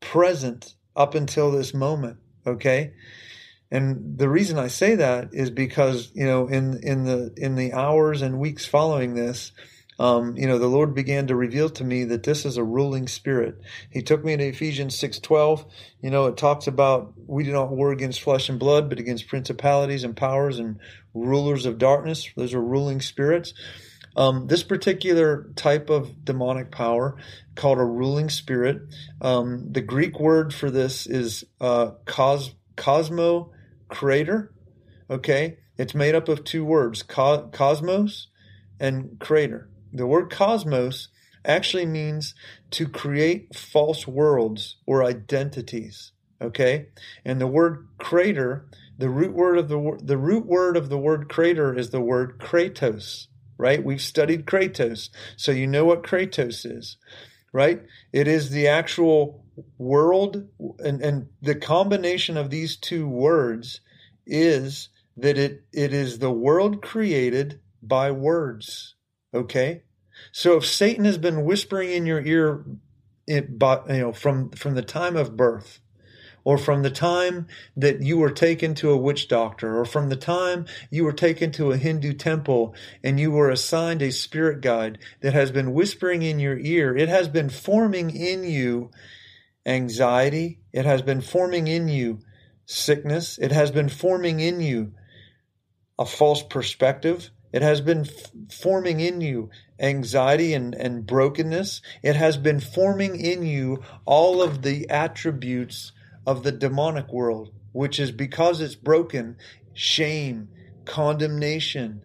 [0.00, 2.18] present up until this moment.
[2.46, 2.92] Okay.
[3.72, 7.72] And the reason I say that is because you know in in the in the
[7.72, 9.50] hours and weeks following this,
[9.98, 13.08] um, you know the Lord began to reveal to me that this is a ruling
[13.08, 13.58] spirit.
[13.88, 15.64] He took me to Ephesians six twelve.
[16.02, 19.26] You know it talks about we do not war against flesh and blood, but against
[19.26, 20.78] principalities and powers and
[21.14, 22.28] rulers of darkness.
[22.36, 23.54] Those are ruling spirits.
[24.14, 27.16] Um, this particular type of demonic power,
[27.54, 28.82] called a ruling spirit,
[29.22, 33.50] um, the Greek word for this is uh, cos, cosmo
[33.92, 34.52] crater.
[35.10, 38.28] Okay, it's made up of two words, co- cosmos
[38.80, 39.68] and crater.
[39.92, 41.08] The word cosmos
[41.44, 42.34] actually means
[42.72, 46.12] to create false worlds or identities.
[46.40, 46.88] Okay,
[47.24, 48.66] and the word crater,
[48.98, 52.38] the root word of the the root word of the word crater is the word
[52.40, 53.28] kratos,
[53.58, 53.84] right?
[53.84, 56.96] We've studied Kratos, so you know what Kratos is,
[57.52, 57.82] right?
[58.12, 59.44] It is the actual
[59.78, 60.48] world,
[60.78, 63.80] and, and the combination of these two words
[64.26, 68.94] is that it, it is the world created by words,
[69.34, 69.82] okay?
[70.32, 72.64] So if Satan has been whispering in your ear,
[73.26, 75.80] it, you know, from, from the time of birth,
[76.44, 80.16] or from the time that you were taken to a witch doctor, or from the
[80.16, 84.98] time you were taken to a Hindu temple and you were assigned a spirit guide
[85.20, 88.90] that has been whispering in your ear, it has been forming in you
[89.64, 92.18] anxiety, it has been forming in you
[92.66, 94.92] sickness, it has been forming in you
[95.98, 97.30] a false perspective.
[97.52, 101.82] It has been f- forming in you anxiety and, and brokenness.
[102.02, 105.92] It has been forming in you all of the attributes
[106.26, 109.36] of the demonic world, which is because it's broken,
[109.74, 110.48] shame,
[110.84, 112.02] condemnation,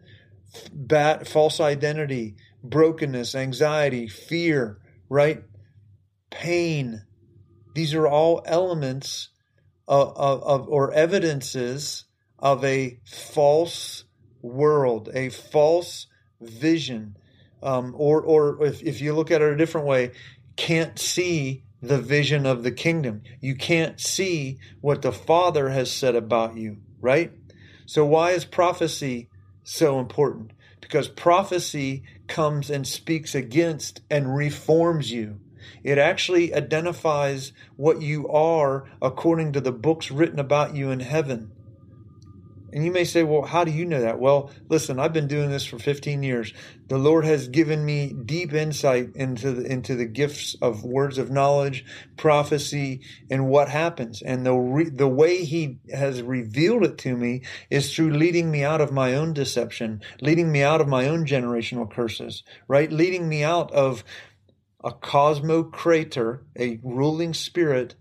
[0.74, 5.44] bad, false identity, brokenness, anxiety, fear, right?
[6.30, 7.04] Pain.
[7.74, 9.30] These are all elements
[9.88, 12.06] of, of, of or evidences
[12.40, 14.04] of a false
[14.42, 16.08] world, a false
[16.42, 17.16] vision.
[17.64, 20.12] Um, or, or if, if you look at it a different way,
[20.56, 23.22] can't see the vision of the kingdom.
[23.40, 27.32] You can't see what the Father has said about you, right?
[27.86, 29.30] So, why is prophecy
[29.64, 30.52] so important?
[30.82, 35.40] Because prophecy comes and speaks against and reforms you.
[35.84, 41.52] It actually identifies what you are according to the books written about you in heaven.
[42.74, 44.20] And you may say, well, how do you know that?
[44.20, 46.54] Well, listen, I've been doing this for 15 years.
[46.88, 51.32] The Lord has given me deep insight into the, into the gifts of words of
[51.32, 51.86] knowledge,
[52.18, 54.22] prophecy, and what happens.
[54.22, 58.64] And the, re, the way He has revealed it to me is through leading me
[58.64, 62.92] out of my own deception, leading me out of my own generational curses, right?
[62.92, 64.04] Leading me out of
[64.84, 67.96] a cosmocrator, a ruling spirit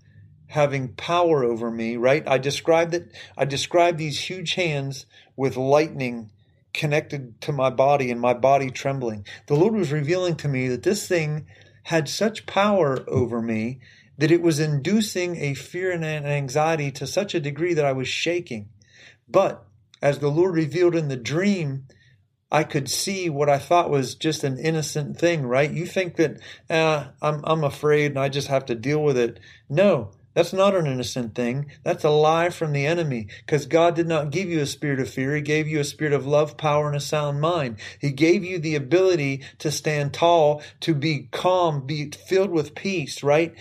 [0.49, 2.27] having power over me, right?
[2.27, 3.13] I described it.
[3.37, 6.31] I described these huge hands with lightning
[6.73, 9.27] connected to my body and my body trembling.
[9.47, 11.47] The Lord was revealing to me that this thing
[11.85, 13.81] had such power over me
[14.19, 17.93] that it was inducing a fear and an anxiety to such a degree that I
[17.93, 18.69] was shaking.
[19.29, 19.65] But
[20.01, 21.87] as the Lord revealed in the dream,
[22.51, 25.71] I could see what I thought was just an innocent thing, right?
[25.71, 26.41] You think that
[26.71, 29.41] eh, I'm I'm afraid and I just have to deal with it.
[29.69, 31.71] No, that's not an innocent thing.
[31.83, 35.09] That's a lie from the enemy because God did not give you a spirit of
[35.09, 35.35] fear.
[35.35, 37.79] He gave you a spirit of love, power, and a sound mind.
[37.99, 43.23] He gave you the ability to stand tall, to be calm, be filled with peace,
[43.23, 43.55] right?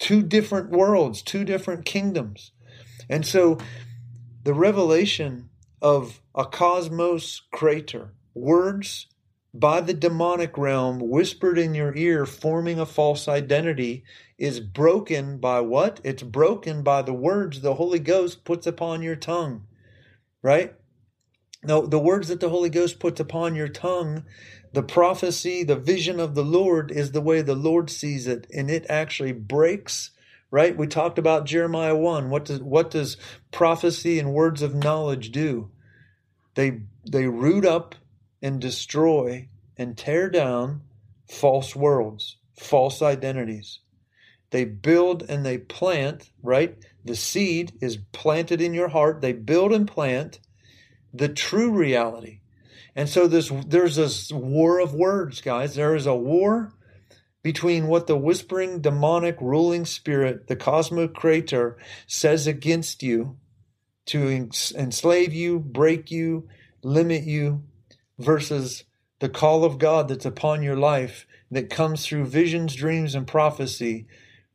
[0.00, 2.50] Two different worlds, two different kingdoms.
[3.08, 3.58] And so
[4.42, 5.48] the revelation
[5.80, 9.06] of a cosmos crater, words
[9.54, 14.02] by the demonic realm whispered in your ear, forming a false identity,
[14.38, 16.00] is broken by what?
[16.04, 19.66] It's broken by the words the Holy Ghost puts upon your tongue,
[20.42, 20.74] right?
[21.64, 24.24] No, the words that the Holy Ghost puts upon your tongue,
[24.72, 28.70] the prophecy, the vision of the Lord is the way the Lord sees it, and
[28.70, 30.10] it actually breaks.
[30.48, 30.76] Right?
[30.76, 32.30] We talked about Jeremiah 1.
[32.30, 33.16] What does what does
[33.50, 35.70] prophecy and words of knowledge do?
[36.54, 37.96] They they root up
[38.40, 40.82] and destroy and tear down
[41.28, 43.80] false worlds, false identities.
[44.50, 46.76] They build and they plant, right?
[47.04, 49.20] The seed is planted in your heart.
[49.20, 50.40] They build and plant
[51.12, 52.40] the true reality.
[52.94, 55.74] And so this, there's this war of words, guys.
[55.74, 56.72] There is a war
[57.42, 61.76] between what the whispering demonic ruling spirit, the cosmocrator,
[62.06, 63.36] says against you
[64.06, 66.48] to enslave you, break you,
[66.82, 67.62] limit you,
[68.18, 68.84] versus
[69.20, 74.06] the call of God that's upon your life that comes through visions, dreams, and prophecy,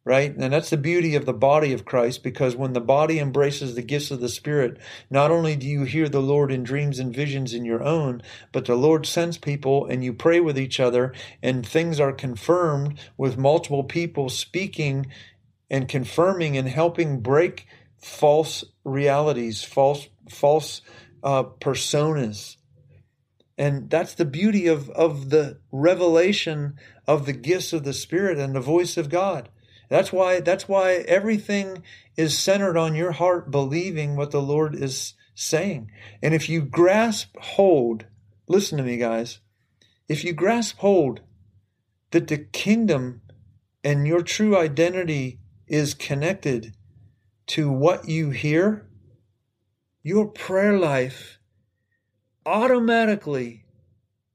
[0.03, 0.35] right?
[0.35, 3.81] And that's the beauty of the body of Christ because when the body embraces the
[3.83, 4.77] gifts of the Spirit,
[5.09, 8.21] not only do you hear the Lord in dreams and visions in your own,
[8.51, 12.99] but the Lord sends people and you pray with each other and things are confirmed
[13.17, 15.05] with multiple people speaking
[15.69, 17.67] and confirming and helping break
[18.01, 20.81] false realities, false, false
[21.23, 22.57] uh, personas
[23.61, 28.55] and that's the beauty of, of the revelation of the gifts of the Spirit and
[28.55, 29.49] the voice of God.
[29.91, 31.83] That's why that's why everything
[32.15, 35.91] is centered on your heart believing what the Lord is saying.
[36.23, 38.05] And if you grasp hold,
[38.47, 39.39] listen to me guys,
[40.07, 41.19] if you grasp hold
[42.11, 43.21] that the kingdom
[43.83, 46.73] and your true identity is connected
[47.47, 48.87] to what you hear,
[50.03, 51.37] your prayer life
[52.45, 53.65] automatically,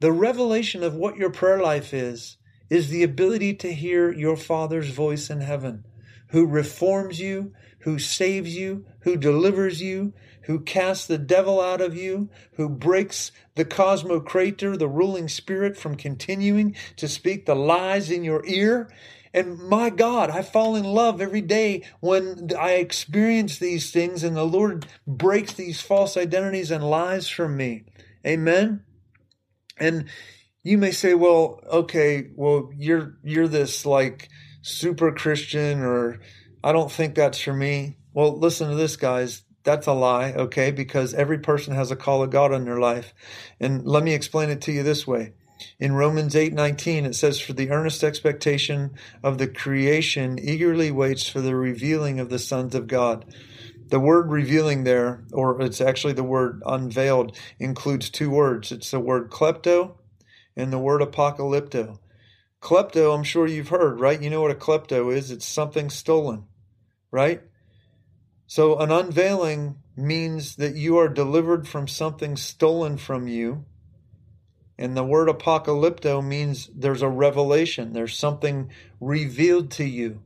[0.00, 2.36] The revelation of what your prayer life is,
[2.68, 5.84] is the ability to hear your Father's voice in heaven,
[6.28, 10.12] who reforms you, who saves you, who delivers you,
[10.42, 15.96] who casts the devil out of you, who breaks the cosmocrator, the ruling spirit, from
[15.96, 18.88] continuing to speak the lies in your ear.
[19.32, 24.36] And my God, I fall in love every day when I experience these things and
[24.36, 27.84] the Lord breaks these false identities and lies from me.
[28.26, 28.82] Amen.
[29.78, 30.06] And
[30.66, 34.28] you may say, well, okay, well, you're, you're this like
[34.62, 36.18] super Christian or
[36.64, 37.98] I don't think that's for me.
[38.12, 39.44] Well, listen to this, guys.
[39.62, 40.72] That's a lie, okay?
[40.72, 43.14] Because every person has a call of God in their life.
[43.60, 45.34] And let me explain it to you this way.
[45.78, 48.90] In Romans 8:19 it says for the earnest expectation
[49.22, 53.24] of the creation eagerly waits for the revealing of the sons of God.
[53.88, 58.72] The word revealing there or it's actually the word unveiled includes two words.
[58.72, 59.94] It's the word klepto
[60.57, 61.98] and the word apocalypto.
[62.61, 64.20] Klepto, I'm sure you've heard, right?
[64.20, 65.30] You know what a klepto is?
[65.30, 66.46] It's something stolen
[67.16, 67.40] right?
[68.46, 73.64] So an unveiling means that you are delivered from something stolen from you.
[74.78, 80.20] And the word apocalypto means there's a revelation, there's something revealed to you.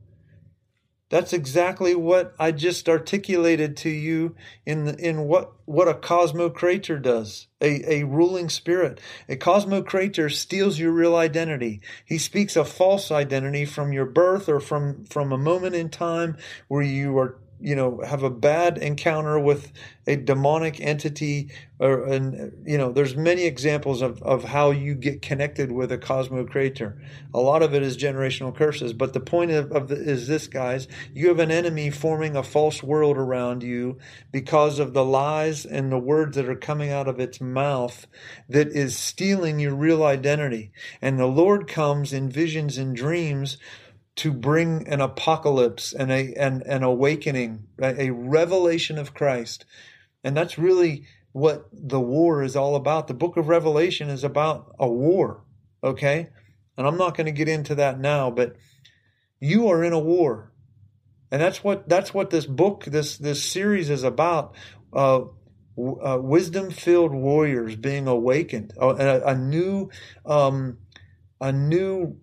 [1.11, 4.33] That's exactly what I just articulated to you
[4.65, 7.47] in the, in what what a cosmocrator does.
[7.59, 9.01] A, a ruling spirit.
[9.27, 11.81] A cosmocrator steals your real identity.
[12.05, 16.37] He speaks a false identity from your birth or from from a moment in time
[16.69, 19.71] where you are you know have a bad encounter with
[20.07, 21.49] a demonic entity
[21.79, 25.97] or and you know there's many examples of, of how you get connected with a
[25.97, 26.99] cosmocrator
[27.33, 30.47] a lot of it is generational curses but the point of, of the, is this
[30.47, 33.97] guys you have an enemy forming a false world around you
[34.31, 38.07] because of the lies and the words that are coming out of its mouth
[38.49, 40.71] that is stealing your real identity.
[41.01, 43.57] And the lord comes in visions and dreams
[44.15, 49.65] to bring an apocalypse and a an, an awakening, a revelation of Christ.
[50.23, 53.07] And that's really what the war is all about.
[53.07, 55.43] The book of Revelation is about a war,
[55.83, 56.29] okay?
[56.77, 58.55] And I'm not going to get into that now, but
[59.39, 60.51] you are in a war.
[61.31, 64.55] And that's what that's what this book, this this series is about.
[64.91, 65.21] Uh,
[65.77, 69.89] uh, wisdom-filled warriors being awakened, a, a new,
[70.25, 70.77] um,
[71.39, 72.17] a new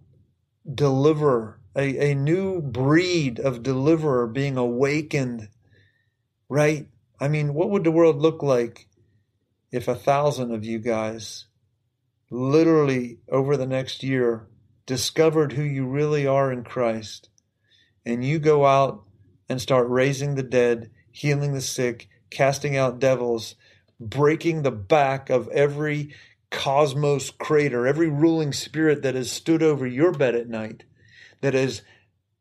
[0.72, 5.48] deliverer a, a new breed of deliverer being awakened,
[6.48, 6.88] right?
[7.20, 8.88] I mean, what would the world look like
[9.70, 11.46] if a thousand of you guys
[12.30, 14.48] literally over the next year
[14.86, 17.28] discovered who you really are in Christ
[18.04, 19.04] and you go out
[19.48, 23.54] and start raising the dead, healing the sick, casting out devils,
[24.00, 26.12] breaking the back of every
[26.50, 30.84] cosmos crater, every ruling spirit that has stood over your bed at night
[31.40, 31.82] that has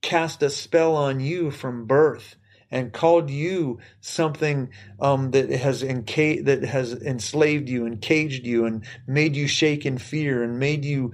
[0.02, 2.36] cast a spell on you from birth
[2.70, 4.70] and called you something
[5.00, 9.86] um, that has enca- that has enslaved you and caged you and made you shake
[9.86, 11.14] in fear and made you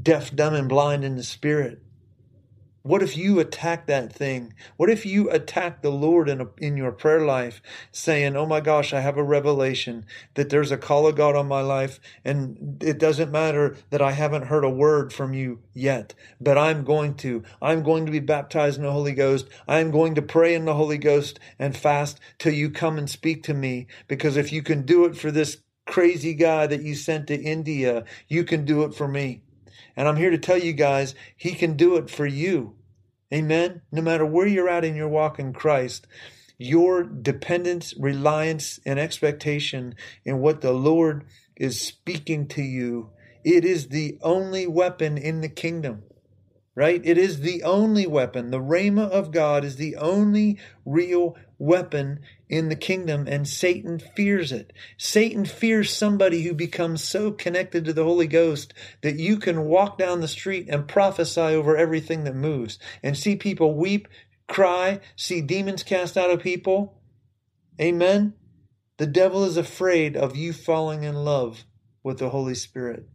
[0.00, 1.82] deaf, dumb, and blind in the spirit.
[2.88, 4.54] What if you attack that thing?
[4.78, 7.60] What if you attack the Lord in, a, in your prayer life,
[7.92, 11.46] saying, Oh my gosh, I have a revelation that there's a call of God on
[11.46, 16.14] my life, and it doesn't matter that I haven't heard a word from you yet,
[16.40, 17.42] but I'm going to.
[17.60, 19.48] I'm going to be baptized in the Holy Ghost.
[19.68, 23.42] I'm going to pray in the Holy Ghost and fast till you come and speak
[23.42, 27.26] to me, because if you can do it for this crazy guy that you sent
[27.26, 29.42] to India, you can do it for me.
[29.94, 32.77] And I'm here to tell you guys, he can do it for you.
[33.32, 33.82] Amen.
[33.92, 36.06] No matter where you're at in your walk in Christ,
[36.56, 41.24] your dependence, reliance, and expectation in what the Lord
[41.56, 43.10] is speaking to you,
[43.44, 46.02] it is the only weapon in the kingdom
[46.78, 47.00] right?
[47.04, 48.52] It is the only weapon.
[48.52, 54.52] The Rhema of God is the only real weapon in the kingdom, and Satan fears
[54.52, 54.72] it.
[54.96, 58.72] Satan fears somebody who becomes so connected to the Holy Ghost
[59.02, 63.36] that you can walk down the street and prophesy over everything that moves and see
[63.36, 64.08] people weep,
[64.46, 67.00] cry, see demons cast out of people.
[67.80, 68.34] Amen.
[68.96, 71.64] The devil is afraid of you falling in love
[72.02, 73.06] with the Holy Spirit.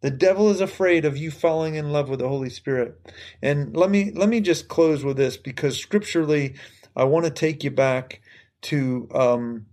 [0.00, 3.00] The devil is afraid of you falling in love with the Holy Spirit.
[3.42, 6.54] And let me let me just close with this because scripturally,
[6.98, 8.20] I want to take you back
[8.62, 9.66] to um,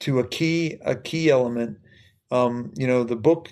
[0.00, 1.78] to a key a key element.
[2.30, 3.50] Um, you know, the book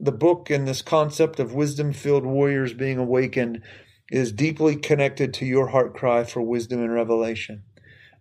[0.00, 3.62] the book and this concept of wisdom filled warriors being awakened
[4.10, 7.62] is deeply connected to your heart cry for wisdom and revelation.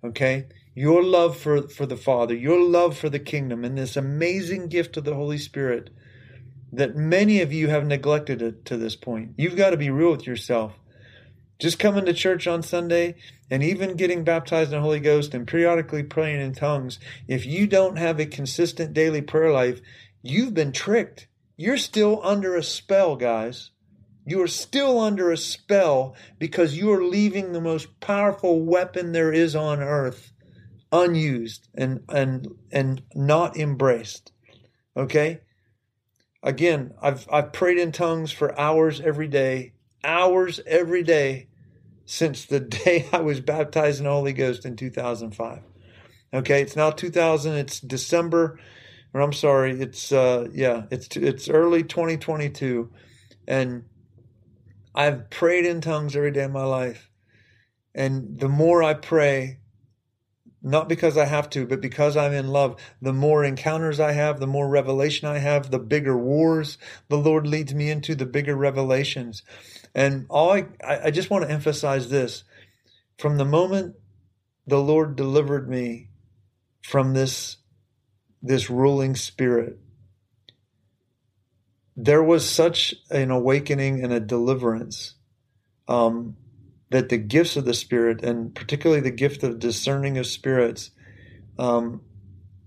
[0.03, 0.47] Okay?
[0.73, 4.97] Your love for, for the Father, your love for the kingdom, and this amazing gift
[4.97, 5.89] of the Holy Spirit
[6.71, 9.31] that many of you have neglected it to this point.
[9.37, 10.73] You've got to be real with yourself.
[11.59, 13.15] Just coming to church on Sunday
[13.49, 17.67] and even getting baptized in the Holy Ghost and periodically praying in tongues, if you
[17.67, 19.79] don't have a consistent daily prayer life,
[20.21, 21.27] you've been tricked.
[21.55, 23.71] You're still under a spell, guys.
[24.25, 29.31] You are still under a spell because you are leaving the most powerful weapon there
[29.31, 30.33] is on earth
[30.91, 34.31] unused and and and not embraced.
[34.95, 35.41] Okay?
[36.41, 39.73] Again, I've I've prayed in tongues for hours every day,
[40.05, 41.47] hours every day
[42.05, 45.61] since the day I was baptized in the Holy Ghost in 2005.
[46.33, 48.59] Okay, it's now 2000, it's December
[49.13, 52.91] or I'm sorry, it's uh yeah, it's it's early 2022
[53.47, 53.85] and
[54.93, 57.09] I've prayed in tongues every day of my life.
[57.93, 59.59] And the more I pray,
[60.65, 64.39] not because I have to, but because I'm in love, the more encounters I have,
[64.39, 68.55] the more revelation I have, the bigger wars the Lord leads me into, the bigger
[68.55, 69.43] revelations.
[69.93, 72.43] And all I, I just want to emphasize this.
[73.19, 73.95] From the moment
[74.65, 76.09] the Lord delivered me
[76.81, 77.57] from this,
[78.41, 79.77] this ruling spirit,
[81.95, 85.13] there was such an awakening and a deliverance.
[85.87, 86.37] Um,
[86.89, 90.91] that the gifts of the Spirit, and particularly the gift of discerning of spirits,
[91.57, 92.01] um,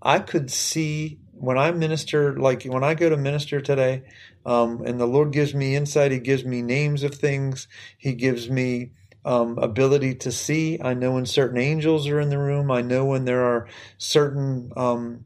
[0.02, 4.02] I could see when I minister, like when I go to minister today,
[4.44, 8.50] um, and the Lord gives me insight, He gives me names of things, He gives
[8.50, 8.90] me
[9.24, 10.78] um, ability to see.
[10.82, 12.70] I know when certain angels are in the room.
[12.70, 15.24] I know when there are certain, um,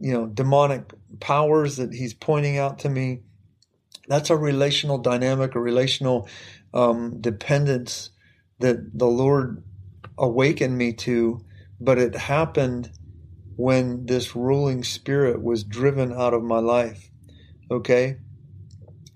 [0.00, 3.20] you know, demonic powers that he's pointing out to me.
[4.08, 6.28] That's a relational dynamic, a relational
[6.72, 8.10] um, dependence
[8.58, 9.62] that the Lord
[10.18, 11.44] awakened me to,
[11.80, 12.90] but it happened
[13.56, 17.10] when this ruling spirit was driven out of my life.
[17.70, 18.16] Okay?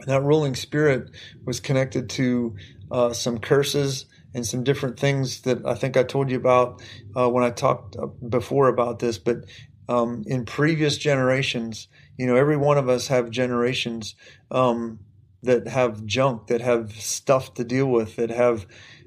[0.07, 1.11] That ruling spirit
[1.44, 2.57] was connected to
[2.90, 6.82] uh, some curses and some different things that I think I told you about
[7.16, 7.96] uh, when I talked
[8.28, 9.16] before about this.
[9.18, 9.44] But
[9.88, 11.88] um, in previous generations,
[12.18, 14.14] you know, every one of us have generations
[14.50, 14.98] um,
[15.45, 18.66] that have junk, that have stuff to deal with, that have,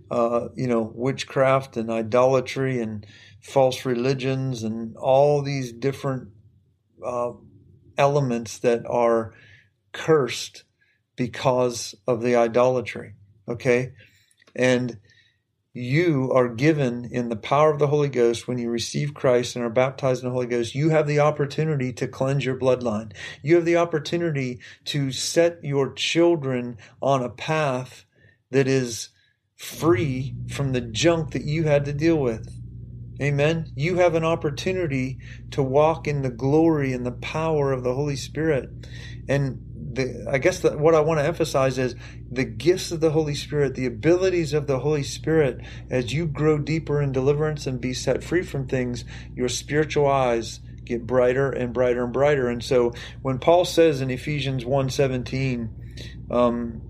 [0.09, 3.05] uh, you know, witchcraft and idolatry and
[3.41, 6.29] false religions and all these different
[7.05, 7.31] uh,
[7.97, 9.33] elements that are
[9.91, 10.63] cursed
[11.15, 13.13] because of the idolatry.
[13.47, 13.93] Okay.
[14.55, 14.99] And
[15.77, 19.63] you are given in the power of the Holy Ghost when you receive Christ and
[19.63, 20.75] are baptized in the Holy Ghost.
[20.75, 23.13] You have the opportunity to cleanse your bloodline.
[23.43, 28.05] You have the opportunity to set your children on a path
[28.51, 29.09] that is
[29.55, 32.53] free from the junk that you had to deal with.
[33.21, 33.71] Amen.
[33.75, 35.17] You have an opportunity
[35.51, 38.69] to walk in the glory and the power of the Holy Spirit.
[39.27, 39.66] And
[39.97, 41.95] the, I guess what I want to emphasize is
[42.31, 45.59] the gifts of the Holy Spirit, the abilities of the Holy Spirit.
[45.89, 49.03] As you grow deeper in deliverance and be set free from things,
[49.35, 52.47] your spiritual eyes get brighter and brighter and brighter.
[52.47, 55.69] And so when Paul says in Ephesians 1.17,
[56.31, 56.81] um,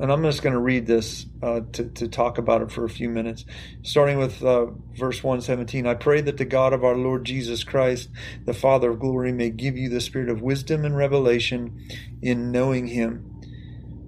[0.00, 2.88] and I'm just going to read this uh, to, to talk about it for a
[2.88, 3.44] few minutes.
[3.82, 8.08] Starting with uh, verse 117 I pray that the God of our Lord Jesus Christ,
[8.44, 11.80] the Father of glory, may give you the spirit of wisdom and revelation
[12.22, 13.28] in knowing him.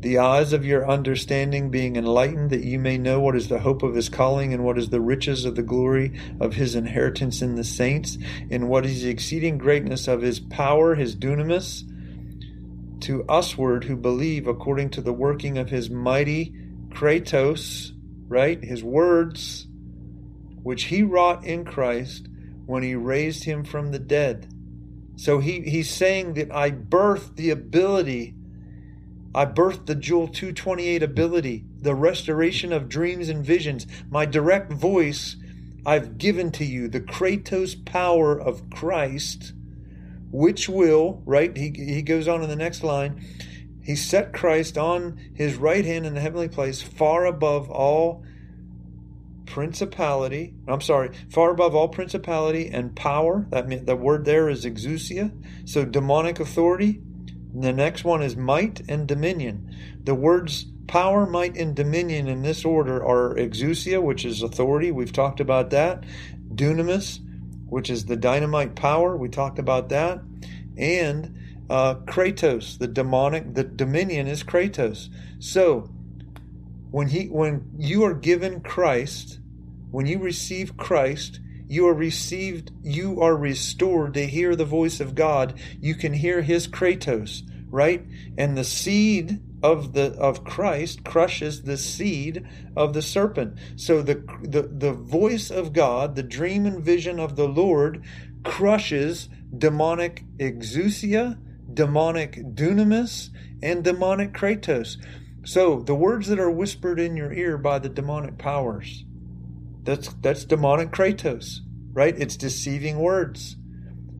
[0.01, 3.83] The eyes of your understanding being enlightened, that you may know what is the hope
[3.83, 7.55] of his calling, and what is the riches of the glory of his inheritance in
[7.55, 8.19] the saints,
[8.51, 11.85] and what is the exceeding greatness of his power, his dunamis
[13.05, 16.55] to usward who believe according to the working of his mighty
[16.89, 17.93] kratos,
[18.29, 18.63] right?
[18.65, 19.67] His words,
[20.63, 22.29] which he wrought in Christ
[22.65, 24.49] when he raised him from the dead.
[25.17, 28.35] So he, he's saying that I birthed the ability,
[29.35, 35.37] I birthed the Joel 228 ability, the restoration of dreams and visions, my direct voice
[35.85, 39.53] I've given to you, the Kratos power of Christ
[40.35, 41.57] which will, right?
[41.57, 43.25] He, he goes on in the next line.
[43.81, 48.25] He set Christ on his right hand in the heavenly place, far above all
[49.47, 50.55] principality.
[50.67, 53.47] I'm sorry, far above all principality and power.
[53.51, 55.31] That the word there is exousia.
[55.67, 57.01] So demonic authority.
[57.53, 59.73] And the next one is might and dominion.
[60.03, 64.91] The words power, might, and dominion in this order are exousia, which is authority.
[64.91, 66.03] We've talked about that.
[66.53, 67.21] Dunamis,
[67.75, 69.17] which is the dynamite power.
[69.17, 70.21] We talked about that.
[70.79, 71.37] And
[71.69, 75.09] uh, Kratos, the demonic, the dominion is Kratos.
[75.41, 75.91] So
[76.93, 79.41] when he, when you are given Christ,
[79.91, 85.17] when you receive Christ, you are received, you are restored to hear the voice of
[85.17, 85.59] God.
[85.81, 87.43] You can hear His Kratos
[87.75, 88.07] right?
[88.39, 92.47] And the seed of the of Christ crushes the seed
[92.77, 93.59] of the serpent.
[93.77, 98.05] So the the the voice of God, the dream and vision of the Lord
[98.45, 101.39] crushes demonic exousia,
[101.73, 103.31] demonic dunamis,
[103.63, 104.99] and demonic kratos.
[105.47, 109.07] So the words that are whispered in your ear by the demonic powers,
[109.83, 111.61] that's that's demonic kratos,
[111.95, 112.15] right?
[112.19, 113.57] It's deceiving words.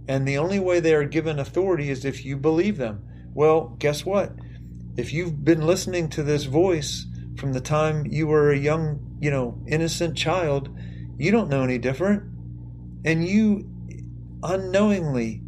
[0.09, 3.05] And the only way they are given authority is if you believe them.
[3.35, 4.33] Well, guess what?
[4.97, 9.31] If you've been listening to this voice from the time you were a young, you
[9.31, 10.69] know, innocent child,
[11.19, 12.23] you don't know any different.
[13.05, 13.69] And you
[14.45, 15.43] unknowingly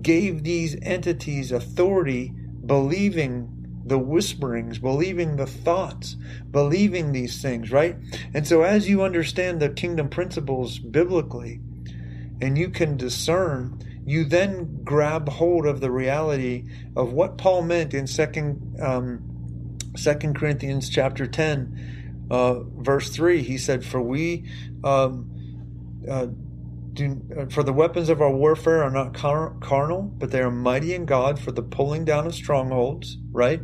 [0.00, 2.32] gave these entities authority,
[2.64, 6.16] believing the whisperings, believing the thoughts,
[6.50, 7.96] believing these things, right?
[8.32, 11.60] And so, as you understand the kingdom principles biblically
[12.40, 17.92] and you can discern, you then grab hold of the reality of what Paul meant
[17.92, 19.32] in second um,
[19.96, 23.42] Second Corinthians chapter ten, uh, verse three.
[23.42, 24.44] He said, "For we."
[24.84, 25.32] Um,
[26.08, 26.28] uh,
[26.92, 30.50] do, uh, for the weapons of our warfare are not car- carnal, but they are
[30.50, 33.18] mighty in God for the pulling down of strongholds.
[33.32, 33.60] Right?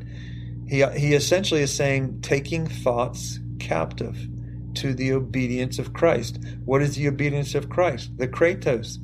[0.67, 4.29] He he essentially is saying taking thoughts captive
[4.75, 6.39] to the obedience of Christ.
[6.65, 8.17] What is the obedience of Christ?
[8.17, 8.99] The kratos.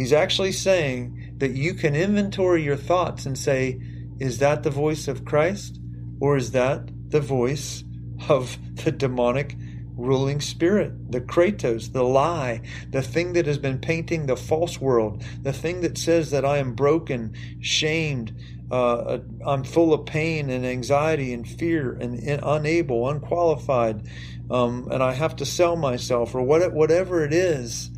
[0.00, 3.78] He's actually saying that you can inventory your thoughts and say,
[4.18, 5.78] is that the voice of Christ
[6.20, 7.84] or is that the voice
[8.30, 9.56] of the demonic
[9.94, 15.22] ruling spirit, the Kratos, the lie, the thing that has been painting the false world,
[15.42, 18.34] the thing that says that I am broken, shamed,
[18.70, 24.08] uh, I'm full of pain and anxiety and fear and, and unable, unqualified,
[24.50, 27.90] um, and I have to sell myself or what, whatever it is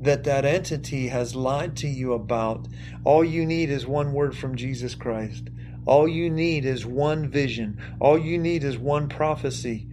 [0.00, 2.68] that that entity has lied to you about.
[3.04, 5.48] All you need is one word from Jesus Christ.
[5.86, 7.80] All you need is one vision.
[7.98, 9.86] All you need is one prophecy.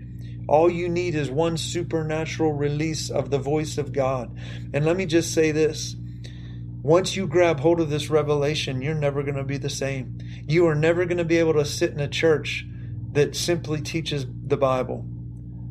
[0.47, 4.37] All you need is one supernatural release of the voice of God.
[4.73, 5.95] And let me just say this.
[6.83, 10.19] Once you grab hold of this revelation, you're never going to be the same.
[10.47, 12.63] You are never going to be able to sit in a church
[13.13, 15.03] that simply teaches the Bible.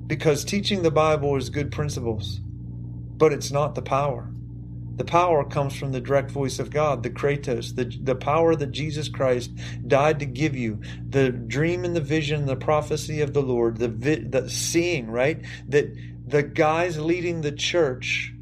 [0.07, 2.41] Because teaching the Bible is good principles,
[3.17, 4.31] but it's not the power.
[4.97, 8.71] The power comes from the direct voice of God, the Kratos, the, the power that
[8.71, 9.51] Jesus Christ
[9.87, 13.89] died to give you, the dream and the vision, the prophecy of the Lord, the,
[13.89, 15.45] vi- the seeing, right?
[15.69, 15.93] That
[16.27, 18.33] the guys leading the church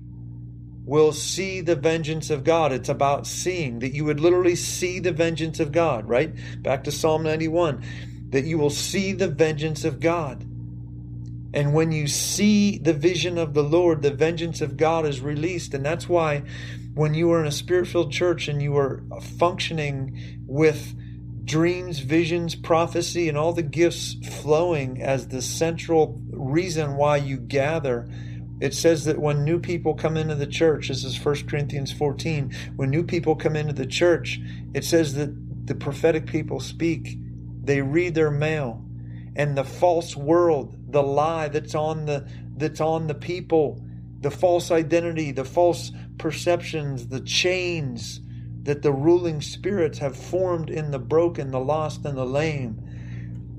[0.85, 2.73] will see the vengeance of God.
[2.73, 6.35] It's about seeing, that you would literally see the vengeance of God, right?
[6.63, 7.83] Back to Psalm 91,
[8.31, 10.45] that you will see the vengeance of God.
[11.55, 15.75] And when you see the vision of the Lord, the vengeance of God is released.
[15.75, 16.43] And that's why
[16.95, 19.03] when you are in a spirit filled church and you are
[19.39, 20.95] functioning with
[21.45, 28.09] dreams, visions, prophecy, and all the gifts flowing as the central reason why you gather,
[28.61, 32.55] it says that when new people come into the church, this is 1 Corinthians 14,
[32.77, 34.41] when new people come into the church,
[34.73, 37.17] it says that the prophetic people speak,
[37.65, 38.85] they read their mail,
[39.35, 42.27] and the false world, the lie that's on the
[42.57, 43.83] that's on the people,
[44.21, 48.21] the false identity, the false perceptions, the chains
[48.63, 52.81] that the ruling spirits have formed in the broken, the lost, and the lame.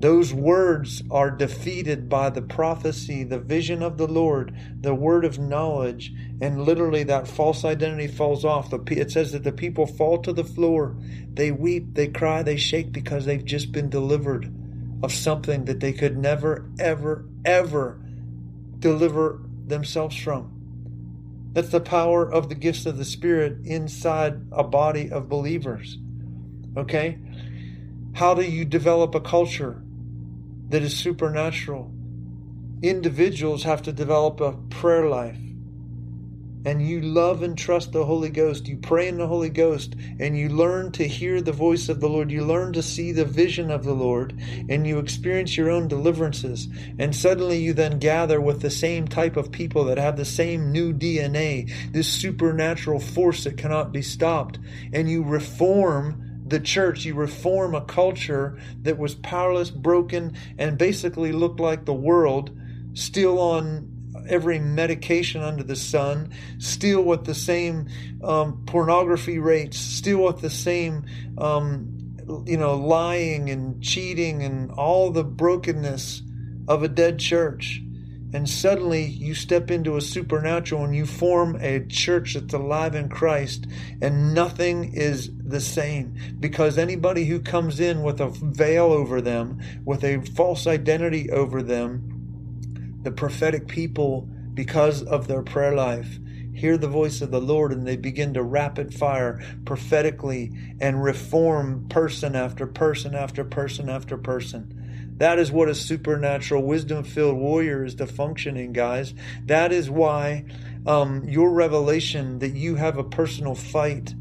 [0.00, 5.38] Those words are defeated by the prophecy, the vision of the Lord, the word of
[5.38, 8.72] knowledge, and literally that false identity falls off.
[8.90, 10.96] It says that the people fall to the floor.
[11.32, 14.52] They weep, they cry, they shake because they've just been delivered
[15.02, 18.00] of something that they could never, ever, ever
[18.78, 20.50] deliver themselves from.
[21.52, 25.98] That's the power of the gifts of the Spirit inside a body of believers.
[26.76, 27.18] Okay?
[28.14, 29.82] How do you develop a culture
[30.68, 31.92] that is supernatural?
[32.82, 35.38] Individuals have to develop a prayer life
[36.64, 40.36] and you love and trust the Holy Ghost, you pray in the Holy Ghost, and
[40.36, 43.70] you learn to hear the voice of the Lord, you learn to see the vision
[43.70, 44.38] of the Lord,
[44.68, 46.68] and you experience your own deliverances.
[46.98, 50.72] And suddenly you then gather with the same type of people that have the same
[50.72, 54.58] new DNA, this supernatural force that cannot be stopped,
[54.92, 61.32] and you reform the church, you reform a culture that was powerless, broken, and basically
[61.32, 62.56] looked like the world,
[62.92, 63.93] still on
[64.28, 67.88] every medication under the sun, still with the same
[68.22, 71.04] um, pornography rates, still with the same,
[71.38, 71.88] um,
[72.46, 76.22] you know, lying and cheating and all the brokenness
[76.68, 77.82] of a dead church.
[78.34, 83.08] and suddenly you step into a supernatural and you form a church that's alive in
[83.08, 83.66] Christ,
[84.02, 86.16] and nothing is the same.
[86.40, 91.62] Because anybody who comes in with a veil over them, with a false identity over
[91.62, 92.13] them,
[93.04, 96.18] the prophetic people, because of their prayer life,
[96.54, 101.88] hear the voice of the Lord and they begin to rapid fire prophetically and reform
[101.88, 105.14] person after person after person after person.
[105.16, 109.14] That is what a supernatural, wisdom filled warrior is to functioning, guys.
[109.46, 110.44] That is why
[110.86, 114.14] um, your revelation that you have a personal fight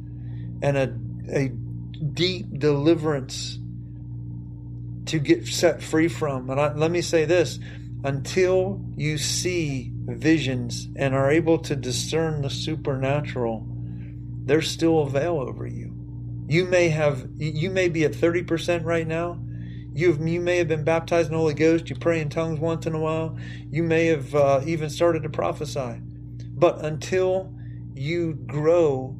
[0.61, 0.95] and a,
[1.31, 3.59] a deep deliverance
[5.05, 6.49] to get set free from.
[6.49, 7.59] And I, let me say this
[8.03, 13.65] until you see visions and are able to discern the supernatural,
[14.45, 15.95] there's still a veil over you.
[16.47, 19.39] You may have, you may be at 30% right now
[19.95, 21.89] You've, you may have been baptized in the Holy Ghost.
[21.89, 23.37] You pray in tongues once in a while.
[23.69, 26.01] You may have uh, even started to prophesy.
[26.49, 27.53] But until
[27.93, 29.15] you grow,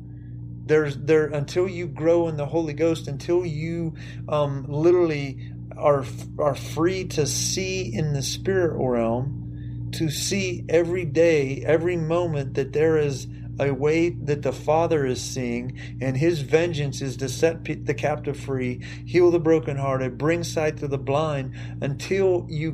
[0.66, 3.94] there's there until you grow in the Holy Ghost, until you
[4.28, 5.53] um, literally
[5.84, 6.06] are
[6.40, 12.74] are free to see in the spirit realm, to see every day, every moment that
[12.74, 13.28] there is
[13.60, 18.40] a way that the Father is seeing, and His vengeance is to set the captive
[18.40, 21.54] free, heal the brokenhearted, bring sight to the blind.
[21.82, 22.72] Until you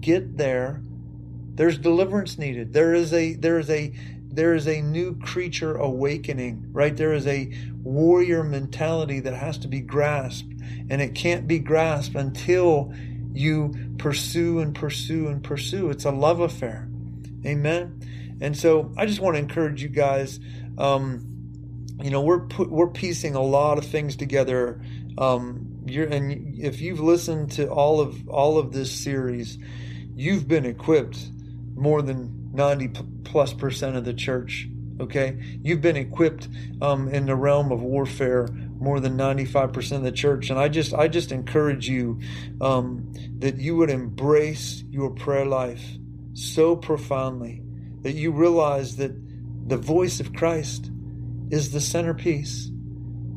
[0.00, 0.80] get there,
[1.54, 2.72] there's deliverance needed.
[2.72, 3.92] There is a there is a
[4.36, 6.94] there is a new creature awakening, right?
[6.94, 7.50] There is a
[7.82, 10.52] warrior mentality that has to be grasped,
[10.90, 12.92] and it can't be grasped until
[13.32, 15.88] you pursue and pursue and pursue.
[15.88, 16.86] It's a love affair.
[17.46, 18.38] Amen.
[18.42, 20.38] And so I just want to encourage you guys.
[20.76, 24.82] Um, you know, we're we're piecing a lot of things together.
[25.16, 29.58] Um, you're, and if you've listened to all of all of this series,
[30.14, 31.30] you've been equipped
[31.74, 32.88] more than ninety
[33.24, 34.68] plus percent of the church.
[34.98, 36.48] Okay, you've been equipped
[36.80, 38.48] um, in the realm of warfare
[38.78, 42.20] more than 95% of the church and i just i just encourage you
[42.60, 45.96] um, that you would embrace your prayer life
[46.34, 47.62] so profoundly
[48.02, 49.12] that you realize that
[49.68, 50.92] the voice of Christ
[51.50, 52.66] is the centerpiece.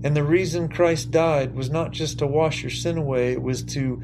[0.03, 3.63] And the reason Christ died was not just to wash your sin away, it was
[3.63, 4.01] to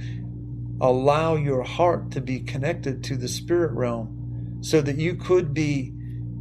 [0.82, 4.15] allow your heart to be connected to the spirit realm
[4.66, 5.94] so that you could be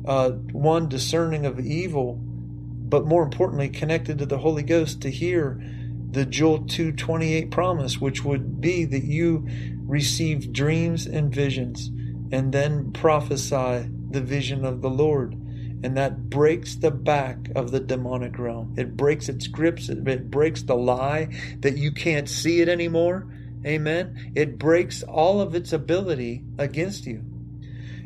[0.07, 5.63] uh, one discerning of evil, but more importantly, connected to the Holy Ghost to hear
[6.11, 9.47] the Joel 2:28 promise, which would be that you
[9.85, 11.91] receive dreams and visions
[12.33, 15.35] and then prophesy the vision of the Lord.
[15.83, 18.73] And that breaks the back of the demonic realm.
[18.79, 19.91] It breaks its grips.
[19.91, 21.29] It breaks the lie
[21.61, 23.27] that you can't see it anymore.
[23.67, 24.33] Amen.
[24.35, 27.34] It breaks all of its ability against you.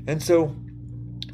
[0.08, 0.56] And so,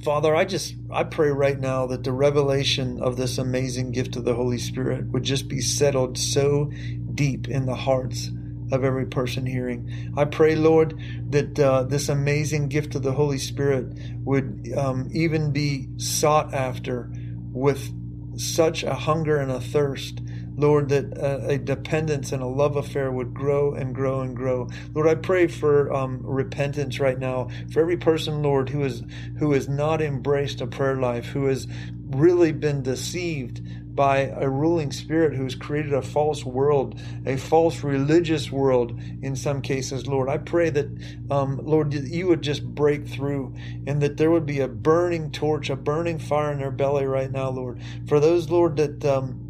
[0.03, 4.25] Father, I just I pray right now that the revelation of this amazing gift of
[4.25, 6.73] the Holy Spirit would just be settled so
[7.15, 8.33] deep in the hearts
[8.73, 10.13] of every person hearing.
[10.17, 10.99] I pray, Lord,
[11.31, 17.13] that uh, this amazing gift of the Holy Spirit would um, even be sought after
[17.53, 17.93] with
[18.37, 20.21] such a hunger and a thirst.
[20.57, 24.69] Lord, that a, a dependence and a love affair would grow and grow and grow.
[24.95, 29.03] Lord, I pray for um, repentance right now for every person, Lord, who is
[29.39, 31.67] who has not embraced a prayer life, who has
[32.11, 33.61] really been deceived
[33.95, 39.63] by a ruling spirit who's created a false world, a false religious world in some
[39.63, 40.29] cases, Lord.
[40.29, 40.89] I pray that,
[41.31, 43.55] um, Lord, you would just break through
[43.87, 47.31] and that there would be a burning torch, a burning fire in their belly right
[47.31, 47.81] now, Lord.
[48.09, 49.05] For those, Lord, that.
[49.05, 49.44] Um,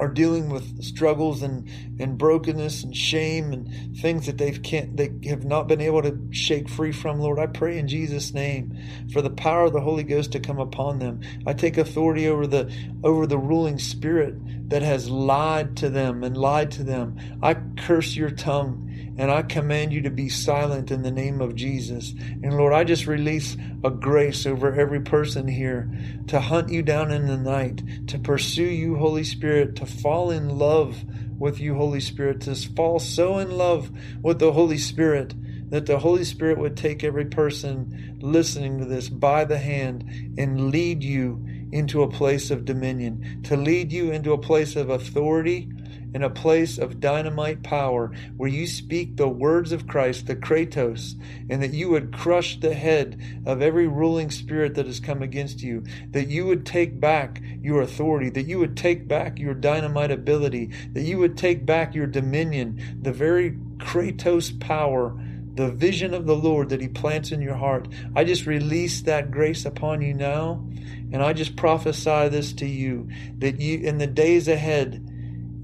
[0.00, 1.68] are dealing with struggles and,
[1.98, 6.18] and brokenness and shame and things that they've can't they have not been able to
[6.30, 8.76] shake free from lord i pray in jesus name
[9.12, 11.20] for the power of the holy ghost to come upon them.
[11.46, 12.72] I take authority over the
[13.04, 14.34] over the ruling spirit
[14.70, 17.16] that has lied to them and lied to them.
[17.42, 21.54] I curse your tongue and I command you to be silent in the name of
[21.54, 22.14] Jesus.
[22.42, 25.90] And Lord, I just release a grace over every person here
[26.28, 30.58] to hunt you down in the night, to pursue you, Holy Spirit, to fall in
[30.58, 31.04] love
[31.38, 33.90] with you, Holy Spirit, to fall so in love
[34.22, 35.34] with the Holy Spirit
[35.70, 40.70] that the Holy Spirit would take every person listening to this by the hand and
[40.70, 45.68] lead you into a place of dominion, to lead you into a place of authority
[46.16, 51.12] in a place of dynamite power where you speak the words of Christ, the Kratos,
[51.50, 55.60] and that you would crush the head of every ruling spirit that has come against
[55.60, 60.10] you, that you would take back your authority, that you would take back your dynamite
[60.10, 65.14] ability, that you would take back your dominion, the very Kratos power
[65.54, 67.88] the vision of the Lord that He plants in your heart.
[68.14, 70.62] I just release that grace upon you now,
[71.12, 73.08] and I just prophesy this to you
[73.38, 75.05] that you, in the days ahead,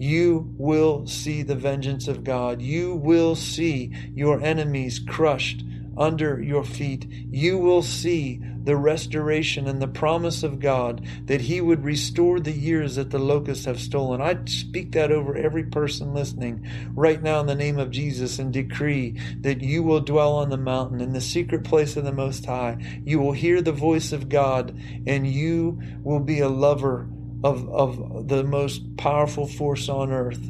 [0.03, 2.61] you will see the vengeance of God.
[2.61, 5.65] You will see your enemies crushed
[5.97, 7.07] under your feet.
[7.09, 12.51] You will see the restoration and the promise of God that He would restore the
[12.51, 14.21] years that the locusts have stolen.
[14.21, 18.53] I speak that over every person listening right now in the name of Jesus and
[18.53, 22.45] decree that you will dwell on the mountain in the secret place of the Most
[22.45, 23.01] High.
[23.05, 24.77] You will hear the voice of God
[25.07, 27.09] and you will be a lover
[27.45, 30.41] of, of the most powerful force on earth,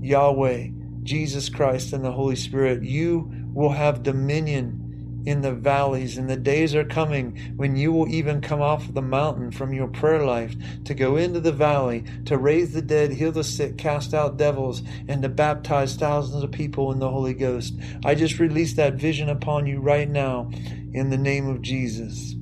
[0.00, 0.68] Yahweh,
[1.02, 2.82] Jesus Christ, and the Holy Spirit.
[2.82, 4.82] You will have dominion
[5.26, 9.02] in the valleys, and the days are coming when you will even come off the
[9.02, 13.32] mountain from your prayer life to go into the valley, to raise the dead, heal
[13.32, 17.74] the sick, cast out devils, and to baptize thousands of people in the Holy Ghost.
[18.04, 20.48] I just release that vision upon you right now
[20.92, 22.36] in the name of Jesus.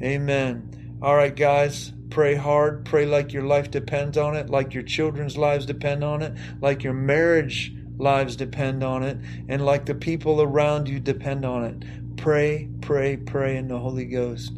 [0.00, 0.68] Amen.
[1.02, 1.92] All right, guys.
[2.10, 2.84] Pray hard.
[2.84, 6.84] Pray like your life depends on it, like your children's lives depend on it, like
[6.84, 12.16] your marriage lives depend on it, and like the people around you depend on it.
[12.16, 14.52] Pray, pray, pray in the Holy Ghost.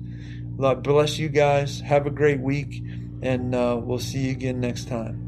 [0.58, 1.80] Lord bless you guys.
[1.80, 2.82] Have a great week,
[3.22, 5.20] and uh, we'll see you again next time.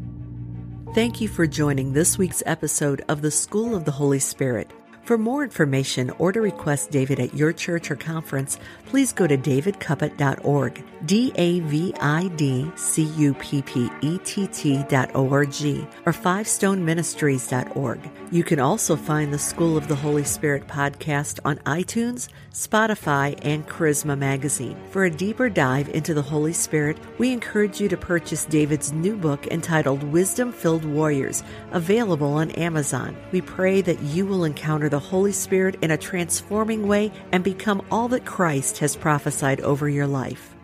[0.94, 4.70] Thank you for joining this week's episode of the School of the Holy Spirit.
[5.06, 9.38] For more information or to request David at your church or conference, please go to
[9.38, 15.86] davidcuppett.org, D A V I D C U P P E T T dot O-R-G,
[16.06, 18.00] or fivestoneministries.org.
[18.32, 23.64] You can also find the School of the Holy Spirit podcast on iTunes, Spotify, and
[23.68, 24.76] Charisma Magazine.
[24.90, 29.14] For a deeper dive into the Holy Spirit, we encourage you to purchase David's new
[29.14, 33.16] book entitled Wisdom Filled Warriors, available on Amazon.
[33.30, 37.82] We pray that you will encounter the Holy Spirit in a transforming way and become
[37.90, 40.55] all that Christ has prophesied over your life.